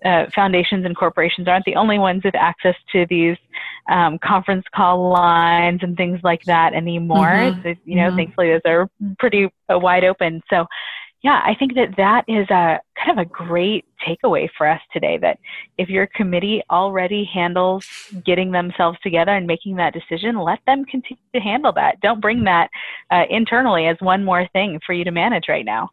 uh, 0.04 0.26
foundations 0.34 0.84
and 0.84 0.96
corporations 0.96 1.48
aren't 1.48 1.64
the 1.64 1.76
only 1.76 1.98
ones 1.98 2.22
with 2.24 2.34
access 2.34 2.74
to 2.92 3.06
these 3.08 3.36
um, 3.90 4.18
conference 4.18 4.64
call 4.74 5.10
lines 5.10 5.80
and 5.82 5.96
things 5.96 6.20
like 6.22 6.42
that 6.44 6.74
anymore. 6.74 7.26
Mm-hmm. 7.26 7.62
So, 7.62 7.74
you 7.84 7.96
know, 7.96 8.08
mm-hmm. 8.08 8.16
thankfully 8.16 8.50
those 8.50 8.60
are 8.66 8.90
pretty 9.18 9.48
uh, 9.72 9.78
wide 9.78 10.04
open. 10.04 10.42
So, 10.50 10.66
yeah, 11.22 11.40
I 11.42 11.54
think 11.54 11.74
that 11.76 11.96
that 11.96 12.24
is 12.28 12.46
a 12.50 12.78
kind 13.02 13.18
of 13.18 13.18
a 13.18 13.24
great 13.24 13.86
takeaway 14.06 14.46
for 14.58 14.68
us 14.68 14.80
today. 14.92 15.16
That 15.16 15.38
if 15.78 15.88
your 15.88 16.06
committee 16.06 16.62
already 16.70 17.24
handles 17.24 17.88
getting 18.26 18.52
themselves 18.52 18.98
together 19.02 19.34
and 19.34 19.46
making 19.46 19.76
that 19.76 19.94
decision, 19.94 20.38
let 20.38 20.58
them 20.66 20.84
continue 20.84 21.16
to 21.34 21.40
handle 21.40 21.72
that. 21.72 21.98
Don't 22.02 22.20
bring 22.20 22.44
that 22.44 22.68
uh, 23.10 23.24
internally 23.30 23.86
as 23.86 23.96
one 24.00 24.22
more 24.22 24.46
thing 24.52 24.78
for 24.84 24.92
you 24.92 25.02
to 25.04 25.10
manage 25.10 25.44
right 25.48 25.64
now. 25.64 25.88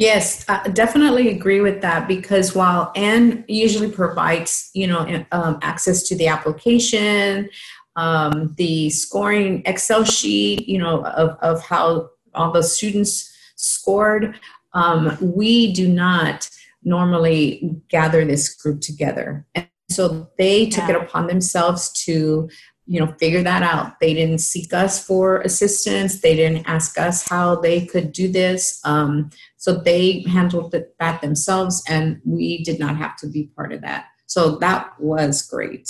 Yes, 0.00 0.46
I 0.48 0.66
definitely 0.68 1.28
agree 1.28 1.60
with 1.60 1.82
that 1.82 2.08
because 2.08 2.54
while 2.54 2.90
Anne 2.96 3.44
usually 3.48 3.90
provides, 3.90 4.70
you 4.72 4.86
know, 4.86 5.26
um, 5.30 5.58
access 5.60 6.04
to 6.04 6.16
the 6.16 6.26
application, 6.26 7.50
um, 7.96 8.54
the 8.56 8.88
scoring 8.88 9.62
Excel 9.66 10.04
sheet, 10.04 10.66
you 10.66 10.78
know, 10.78 11.04
of, 11.04 11.36
of 11.42 11.62
how 11.62 12.08
all 12.34 12.50
the 12.50 12.62
students 12.62 13.30
scored, 13.56 14.40
um, 14.72 15.18
we 15.20 15.70
do 15.74 15.86
not 15.86 16.48
normally 16.82 17.76
gather 17.90 18.24
this 18.24 18.54
group 18.54 18.80
together. 18.80 19.44
And 19.54 19.68
so 19.90 20.30
they 20.38 20.64
took 20.64 20.88
yeah. 20.88 20.96
it 20.96 21.02
upon 21.02 21.26
themselves 21.26 21.92
to 22.04 22.48
you 22.90 22.98
know 22.98 23.14
figure 23.20 23.42
that 23.44 23.62
out. 23.62 24.00
They 24.00 24.14
didn't 24.14 24.40
seek 24.40 24.74
us 24.74 25.02
for 25.06 25.40
assistance. 25.42 26.20
They 26.20 26.34
didn't 26.34 26.68
ask 26.68 26.98
us 26.98 27.26
how 27.28 27.54
they 27.54 27.86
could 27.86 28.10
do 28.10 28.26
this. 28.26 28.80
Um, 28.84 29.30
so 29.56 29.76
they 29.76 30.24
handled 30.28 30.74
that 30.98 31.20
themselves 31.20 31.84
and 31.88 32.20
we 32.24 32.64
did 32.64 32.80
not 32.80 32.96
have 32.96 33.16
to 33.18 33.28
be 33.28 33.44
part 33.54 33.72
of 33.72 33.80
that. 33.82 34.06
So 34.26 34.56
that 34.58 34.98
was 34.98 35.42
great. 35.42 35.88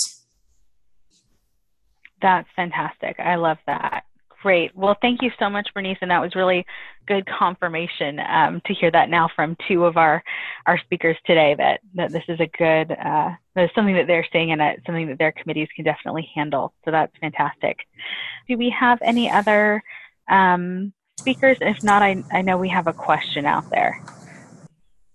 That's 2.21 2.47
fantastic. 2.55 3.19
I 3.19 3.33
love 3.33 3.57
that 3.65 4.03
Great. 4.41 4.75
Well, 4.75 4.97
thank 5.01 5.21
you 5.21 5.29
so 5.37 5.51
much, 5.51 5.69
Bernice, 5.71 5.99
and 6.01 6.09
that 6.09 6.19
was 6.19 6.33
really 6.33 6.65
good 7.07 7.27
confirmation 7.27 8.19
um, 8.19 8.59
to 8.65 8.73
hear 8.73 8.89
that 8.89 9.07
now 9.07 9.29
from 9.35 9.55
two 9.67 9.85
of 9.85 9.97
our 9.97 10.23
our 10.65 10.79
speakers 10.79 11.15
today. 11.27 11.53
That 11.55 11.81
that 11.93 12.11
this 12.11 12.23
is 12.27 12.39
a 12.39 12.49
good, 12.57 12.91
uh, 12.91 13.31
that 13.55 13.69
something 13.75 13.93
that 13.93 14.07
they're 14.07 14.25
seeing, 14.33 14.51
and 14.51 14.59
it's 14.59 14.85
something 14.85 15.07
that 15.09 15.19
their 15.19 15.31
committees 15.31 15.67
can 15.75 15.85
definitely 15.85 16.27
handle. 16.33 16.73
So 16.85 16.89
that's 16.89 17.15
fantastic. 17.21 17.77
Do 18.47 18.57
we 18.57 18.71
have 18.71 18.97
any 19.03 19.29
other 19.29 19.83
um, 20.27 20.91
speakers? 21.19 21.57
If 21.61 21.83
not, 21.83 22.01
I 22.01 22.23
I 22.31 22.41
know 22.41 22.57
we 22.57 22.69
have 22.69 22.87
a 22.87 22.93
question 22.93 23.45
out 23.45 23.69
there. 23.69 24.03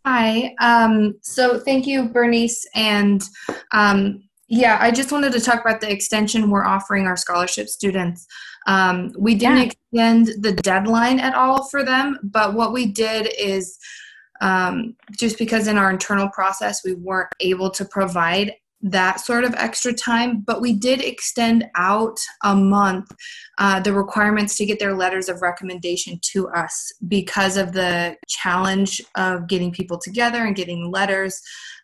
Hi. 0.05 0.55
Um, 0.61 1.17
so 1.21 1.59
thank 1.59 1.85
you, 1.85 2.09
Bernice, 2.11 2.65
and 2.77 3.25
um, 3.73 4.23
yeah, 4.49 4.79
I 4.81 4.91
just 4.91 5.11
wanted 5.11 5.33
to 5.33 5.41
talk 5.41 5.61
about 5.61 5.81
the 5.81 5.91
extension 5.91 6.51
we're 6.51 6.65
offering 6.65 7.07
our 7.07 7.17
scholarship 7.17 7.69
students. 7.69 8.27
Um, 8.67 9.13
we 9.19 9.35
didn't 9.35 9.57
yeah. 9.57 9.65
extend 9.65 10.43
the 10.43 10.53
deadline 10.53 11.21
at 11.21 11.35
all 11.35 11.65
for 11.65 11.85
them, 11.85 12.19
but 12.23 12.55
what 12.55 12.73
we 12.73 12.87
did 12.87 13.33
is 13.39 13.79
um, 14.41 14.95
just 15.13 15.39
because 15.39 15.67
in 15.67 15.79
our 15.79 15.91
internal 15.91 16.29
process 16.29 16.85
we 16.85 16.95
weren't 16.95 17.33
able 17.41 17.71
to 17.71 17.85
provide 17.85 18.53
that 18.83 19.21
sort 19.21 19.43
of 19.45 19.55
extra 19.55 19.93
time, 19.93 20.41
but 20.41 20.61
we 20.61 20.73
did 20.73 21.01
extend 21.01 21.65
out 21.75 22.19
a 22.45 22.55
month 22.55 23.11
uh, 23.59 23.81
the 23.81 23.93
requirements 23.93 24.55
to 24.57 24.67
get 24.67 24.79
their 24.79 24.95
letters 24.95 25.29
of 25.29 25.43
recommendation 25.43 26.19
to 26.23 26.49
us 26.49 26.93
because 27.09 27.57
of 27.57 27.73
the 27.73 28.17
challenge 28.29 29.01
of 29.17 29.49
getting 29.49 29.73
people 29.73 29.99
together 29.99 30.45
and 30.45 30.55
getting 30.55 30.91
letters. 30.91 31.41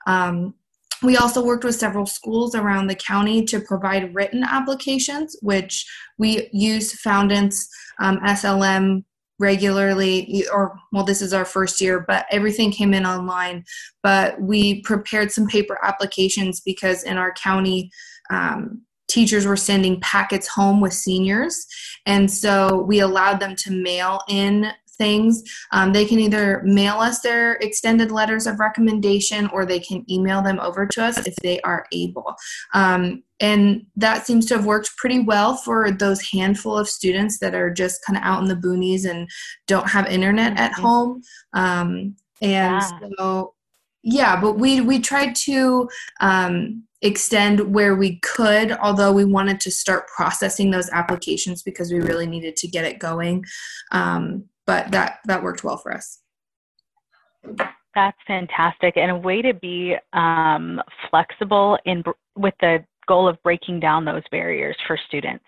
Um, 0.07 0.55
we 1.03 1.17
also 1.17 1.45
worked 1.45 1.65
with 1.65 1.75
several 1.75 2.07
schools 2.07 2.55
around 2.55 2.87
the 2.87 2.95
county 2.95 3.45
to 3.47 3.61
provide 3.61 4.15
written 4.15 4.45
applications, 4.45 5.37
which 5.43 5.87
we 6.19 6.49
use 6.53 6.93
Foundant's 7.01 7.69
um, 8.01 8.19
SLM 8.21 9.05
regularly 9.39 10.47
or 10.53 10.79
well 10.93 11.03
this 11.03 11.21
is 11.21 11.33
our 11.33 11.45
first 11.45 11.81
year 11.81 12.05
but 12.07 12.27
everything 12.31 12.71
came 12.71 12.95
in 12.95 13.05
online. 13.05 13.65
But 14.03 14.41
we 14.41 14.83
prepared 14.83 15.33
some 15.33 15.49
paper 15.49 15.79
applications 15.83 16.61
because 16.61 17.03
in 17.03 17.17
our 17.17 17.33
county 17.33 17.91
um, 18.31 18.83
teachers 19.09 19.45
were 19.45 19.57
sending 19.57 20.01
packets 20.01 20.49
home 20.49 20.81
with 20.81 20.95
seniors. 20.95 21.67
And 22.07 22.31
so 22.31 22.83
we 22.83 23.01
allowed 23.01 23.41
them 23.41 23.55
to 23.57 23.71
mail 23.71 24.21
in 24.29 24.73
things. 25.03 25.43
Um, 25.73 25.93
they 25.93 26.05
can 26.05 26.21
either 26.21 26.63
mail 26.65 26.99
us 26.99 27.21
their 27.21 27.55
extended 27.55 28.13
letters 28.13 28.47
of 28.47 28.61
recommendation 28.61 29.49
or 29.49 29.67
they 29.67 29.81
can 29.81 30.05
email 30.09 30.43
them 30.43 30.61
over 30.61 30.87
to 30.87 31.03
us 31.03 31.27
if 31.27 31.35
they 31.43 31.61
are 31.63 31.87
able. 31.93 32.37
Um, 32.73 33.25
and 33.41 33.85
that 33.97 34.25
seems 34.25 34.47
to 34.47 34.55
have 34.57 34.65
worked 34.65 34.97
pretty 34.97 35.19
well 35.19 35.57
for 35.57 35.91
those 35.91 36.21
handful 36.31 36.79
of 36.79 36.89
students 36.89 37.41
that 37.41 37.55
are 37.55 37.71
just 37.71 38.05
kind 38.07 38.17
of 38.17 38.23
out 38.23 38.43
in 38.43 38.49
the 38.49 38.55
boonies 38.55 39.11
and 39.11 39.29
don't 39.67 39.89
have 39.89 40.07
internet 40.07 40.57
at 40.57 40.71
mm-hmm. 40.73 40.83
home. 40.83 41.23
Um, 41.53 42.17
and 42.41 42.81
yeah. 42.81 43.01
so, 43.19 43.55
yeah, 44.05 44.41
but 44.41 44.55
we 44.55 44.81
we 44.81 44.99
tried 45.01 45.35
to 45.47 45.89
um, 46.21 46.85
extend 47.03 47.75
where 47.75 47.97
we 47.97 48.19
could, 48.21 48.73
although 48.73 49.13
we 49.13 49.25
wanted 49.25 49.61
to 49.61 49.71
start 49.71 50.09
processing 50.09 50.71
those 50.71 50.89
applications 50.91 51.63
because 51.63 51.93
we 51.93 52.01
really 52.01 52.27
needed 52.27 52.57
to 52.57 52.69
get 52.69 52.85
it 52.85 52.99
going. 52.99 53.45
Um, 53.91 54.45
but 54.67 54.91
that 54.91 55.19
that 55.27 55.43
worked 55.43 55.65
well 55.65 55.77
for 55.77 55.93
us. 55.93 56.21
That's 57.95 58.19
fantastic, 58.27 58.97
and 58.97 59.11
a 59.11 59.17
way 59.17 59.43
to 59.43 59.55
be 59.55 59.97
um, 60.13 60.81
flexible 61.11 61.79
in 61.85 62.03
with 62.37 62.55
the 62.61 62.85
goal 63.07 63.29
of 63.29 63.43
breaking 63.43 63.81
down 63.81 64.05
those 64.05 64.23
barriers 64.31 64.77
for 64.87 64.99
students. 65.09 65.45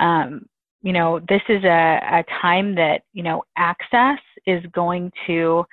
Um, 0.00 0.46
you 0.82 0.92
know, 0.92 1.20
this 1.28 1.42
is 1.48 1.62
a, 1.64 2.00
a 2.02 2.24
time 2.40 2.74
that 2.74 3.02
you 3.12 3.22
know 3.22 3.44
access 3.56 4.18
is 4.46 4.64
going 4.72 5.12
to 5.26 5.64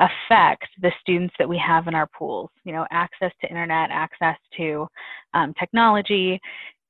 affect 0.00 0.68
the 0.80 0.92
students 1.00 1.34
that 1.38 1.48
we 1.48 1.58
have 1.58 1.88
in 1.88 1.94
our 1.94 2.08
pools. 2.08 2.50
You 2.64 2.72
know, 2.72 2.86
access 2.90 3.32
to 3.40 3.48
internet, 3.48 3.90
access 3.90 4.36
to 4.56 4.86
um, 5.34 5.54
technology, 5.58 6.40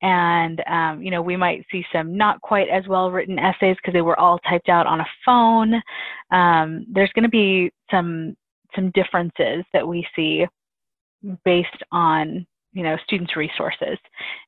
and 0.02 0.62
um, 0.70 1.02
you 1.02 1.10
know 1.10 1.22
we 1.22 1.36
might 1.36 1.64
see 1.70 1.84
some 1.92 2.16
not 2.16 2.40
quite 2.40 2.68
as 2.68 2.86
well 2.86 3.10
written 3.10 3.38
essays 3.38 3.76
because 3.76 3.92
they 3.92 4.02
were 4.02 4.18
all 4.18 4.38
typed 4.48 4.68
out 4.68 4.86
on 4.86 5.00
a 5.00 5.06
phone. 5.24 5.74
Um, 6.30 6.86
there's 6.92 7.12
going 7.14 7.24
to 7.24 7.28
be 7.28 7.70
some 7.90 8.36
some 8.74 8.90
differences 8.92 9.64
that 9.72 9.86
we 9.86 10.06
see 10.14 10.46
based 11.44 11.82
on 11.90 12.46
you 12.72 12.82
know 12.82 12.96
students 13.04 13.36
resources. 13.36 13.98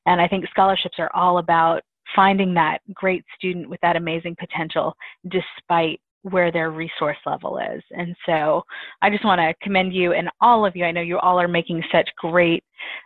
And 0.05 0.21
i 0.21 0.27
think 0.27 0.45
scholarships 0.49 0.95
are 0.99 1.11
all 1.13 1.37
about 1.37 1.81
finding 2.15 2.53
that 2.53 2.79
great 2.93 3.23
student 3.35 3.69
with 3.69 3.79
that 3.81 3.95
amazing 3.95 4.35
potential 4.39 4.93
despite 5.29 5.99
where 6.23 6.51
their 6.51 6.69
resource 6.71 7.17
level 7.25 7.57
is. 7.57 7.81
And 7.91 8.15
so 8.25 8.63
I 9.01 9.09
just 9.09 9.25
want 9.25 9.39
to 9.39 9.53
commend 9.63 9.93
you 9.93 10.13
and 10.13 10.29
all 10.39 10.65
of 10.65 10.75
you. 10.75 10.85
I 10.85 10.91
know 10.91 11.01
you 11.01 11.17
all 11.19 11.39
are 11.39 11.47
making 11.47 11.83
such 11.91 12.09
great 12.17 12.63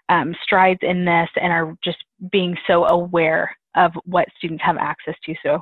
um, 0.10 0.36
strides 0.43 0.80
in 0.82 1.06
this 1.06 1.30
and 1.41 1.51
are 1.51 1.75
just 1.84 1.97
being 2.32 2.58
so 2.67 2.86
aware 2.86 3.56
of 3.75 3.91
what 4.06 4.28
students 4.38 4.63
have 4.63 4.78
access 4.78 5.15
to. 5.25 5.36
So, 5.43 5.62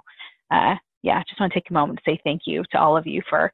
uh, 0.52 0.76
yeah, 1.04 1.22
just 1.28 1.40
want 1.40 1.54
to 1.54 1.60
take 1.60 1.70
a 1.70 1.74
moment 1.74 2.00
to 2.00 2.12
say 2.12 2.20
thank 2.24 2.44
you 2.46 2.64
to 2.72 2.80
all 2.80 2.98
of 2.98 3.06
you 3.06 3.22
for 3.30 3.52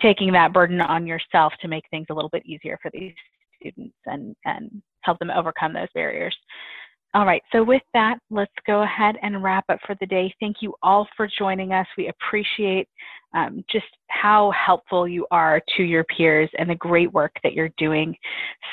taking 0.00 0.32
that 0.32 0.52
burden 0.52 0.80
on 0.80 1.06
yourself 1.06 1.52
to 1.60 1.68
make 1.68 1.84
things 1.90 2.06
a 2.10 2.14
little 2.14 2.30
bit 2.30 2.44
easier 2.46 2.78
for 2.82 2.90
these 2.92 3.14
students 3.60 3.96
and, 4.06 4.34
and 4.44 4.82
help 5.00 5.18
them 5.18 5.30
overcome 5.30 5.72
those 5.72 5.88
barriers. 5.94 6.36
All 7.16 7.24
right, 7.24 7.40
so 7.50 7.64
with 7.64 7.80
that, 7.94 8.18
let's 8.28 8.52
go 8.66 8.82
ahead 8.82 9.16
and 9.22 9.42
wrap 9.42 9.64
up 9.70 9.78
for 9.86 9.96
the 10.00 10.06
day. 10.06 10.34
Thank 10.38 10.56
you 10.60 10.74
all 10.82 11.08
for 11.16 11.26
joining 11.26 11.72
us. 11.72 11.86
We 11.96 12.08
appreciate 12.08 12.88
um, 13.32 13.64
just 13.72 13.86
how 14.08 14.50
helpful 14.50 15.08
you 15.08 15.26
are 15.30 15.62
to 15.78 15.82
your 15.82 16.04
peers 16.04 16.50
and 16.58 16.68
the 16.68 16.74
great 16.74 17.10
work 17.14 17.32
that 17.42 17.54
you're 17.54 17.70
doing. 17.78 18.14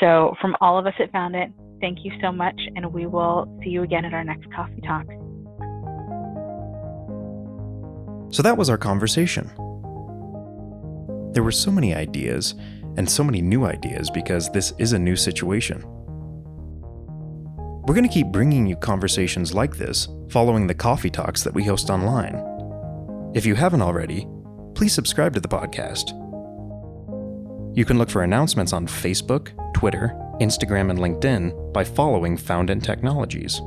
So, 0.01 0.35
from 0.41 0.57
all 0.59 0.77
of 0.77 0.85
us 0.85 0.93
at 0.99 1.09
Foundant, 1.13 1.55
thank 1.79 1.99
you 2.03 2.11
so 2.21 2.33
much, 2.33 2.59
and 2.75 2.91
we 2.91 3.05
will 3.05 3.47
see 3.63 3.69
you 3.69 3.83
again 3.83 4.03
at 4.03 4.13
our 4.13 4.25
next 4.25 4.53
coffee 4.53 4.81
talk. 4.81 5.05
So, 8.33 8.43
that 8.43 8.57
was 8.57 8.69
our 8.69 8.77
conversation. 8.77 9.47
There 11.31 11.43
were 11.43 11.53
so 11.53 11.71
many 11.71 11.95
ideas 11.95 12.55
and 12.97 13.09
so 13.09 13.23
many 13.23 13.41
new 13.41 13.63
ideas 13.63 14.09
because 14.09 14.51
this 14.51 14.73
is 14.79 14.91
a 14.91 14.99
new 14.99 15.15
situation. 15.15 15.92
We're 17.85 17.95
going 17.95 18.07
to 18.07 18.13
keep 18.13 18.27
bringing 18.27 18.65
you 18.65 18.77
conversations 18.77 19.53
like 19.53 19.75
this 19.75 20.07
following 20.29 20.67
the 20.67 20.73
coffee 20.73 21.09
talks 21.09 21.43
that 21.43 21.53
we 21.53 21.65
host 21.65 21.89
online. 21.89 22.41
If 23.35 23.45
you 23.45 23.55
haven't 23.55 23.81
already, 23.81 24.25
please 24.73 24.93
subscribe 24.93 25.33
to 25.33 25.41
the 25.41 25.49
podcast. 25.49 26.11
You 27.75 27.83
can 27.83 27.97
look 27.97 28.09
for 28.09 28.23
announcements 28.23 28.71
on 28.71 28.87
Facebook, 28.87 29.51
Twitter, 29.73 30.13
Instagram, 30.39 30.91
and 30.91 30.99
LinkedIn 30.99 31.73
by 31.73 31.83
following 31.83 32.37
Foundant 32.37 32.85
Technologies. 32.85 33.57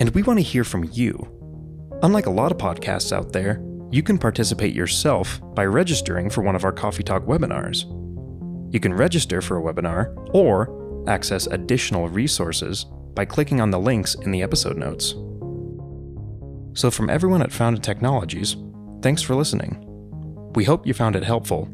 And 0.00 0.08
we 0.14 0.22
want 0.22 0.38
to 0.38 0.42
hear 0.42 0.64
from 0.64 0.88
you. 0.92 1.18
Unlike 2.02 2.26
a 2.26 2.30
lot 2.30 2.50
of 2.50 2.56
podcasts 2.56 3.12
out 3.12 3.34
there, 3.34 3.62
you 3.90 4.02
can 4.02 4.16
participate 4.16 4.74
yourself 4.74 5.38
by 5.54 5.66
registering 5.66 6.30
for 6.30 6.40
one 6.40 6.56
of 6.56 6.64
our 6.64 6.72
Coffee 6.72 7.02
Talk 7.02 7.24
webinars. 7.24 7.84
You 8.72 8.80
can 8.80 8.94
register 8.94 9.42
for 9.42 9.58
a 9.58 9.62
webinar 9.62 10.16
or 10.32 10.85
access 11.08 11.46
additional 11.46 12.08
resources 12.08 12.86
by 13.14 13.24
clicking 13.24 13.60
on 13.60 13.70
the 13.70 13.78
links 13.78 14.14
in 14.14 14.30
the 14.30 14.42
episode 14.42 14.76
notes. 14.76 15.14
So, 16.78 16.90
from 16.90 17.08
everyone 17.08 17.42
at 17.42 17.52
Foundant 17.52 17.84
Technologies, 17.84 18.56
thanks 19.02 19.22
for 19.22 19.34
listening. 19.34 19.82
We 20.54 20.64
hope 20.64 20.86
you 20.86 20.94
found 20.94 21.16
it 21.16 21.24
helpful, 21.24 21.68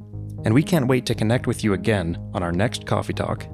and 0.44 0.54
we 0.54 0.62
can't 0.62 0.86
wait 0.86 1.06
to 1.06 1.14
connect 1.14 1.46
with 1.46 1.64
you 1.64 1.72
again 1.72 2.18
on 2.34 2.42
our 2.42 2.52
next 2.52 2.86
Coffee 2.86 3.12
Talk. 3.12 3.46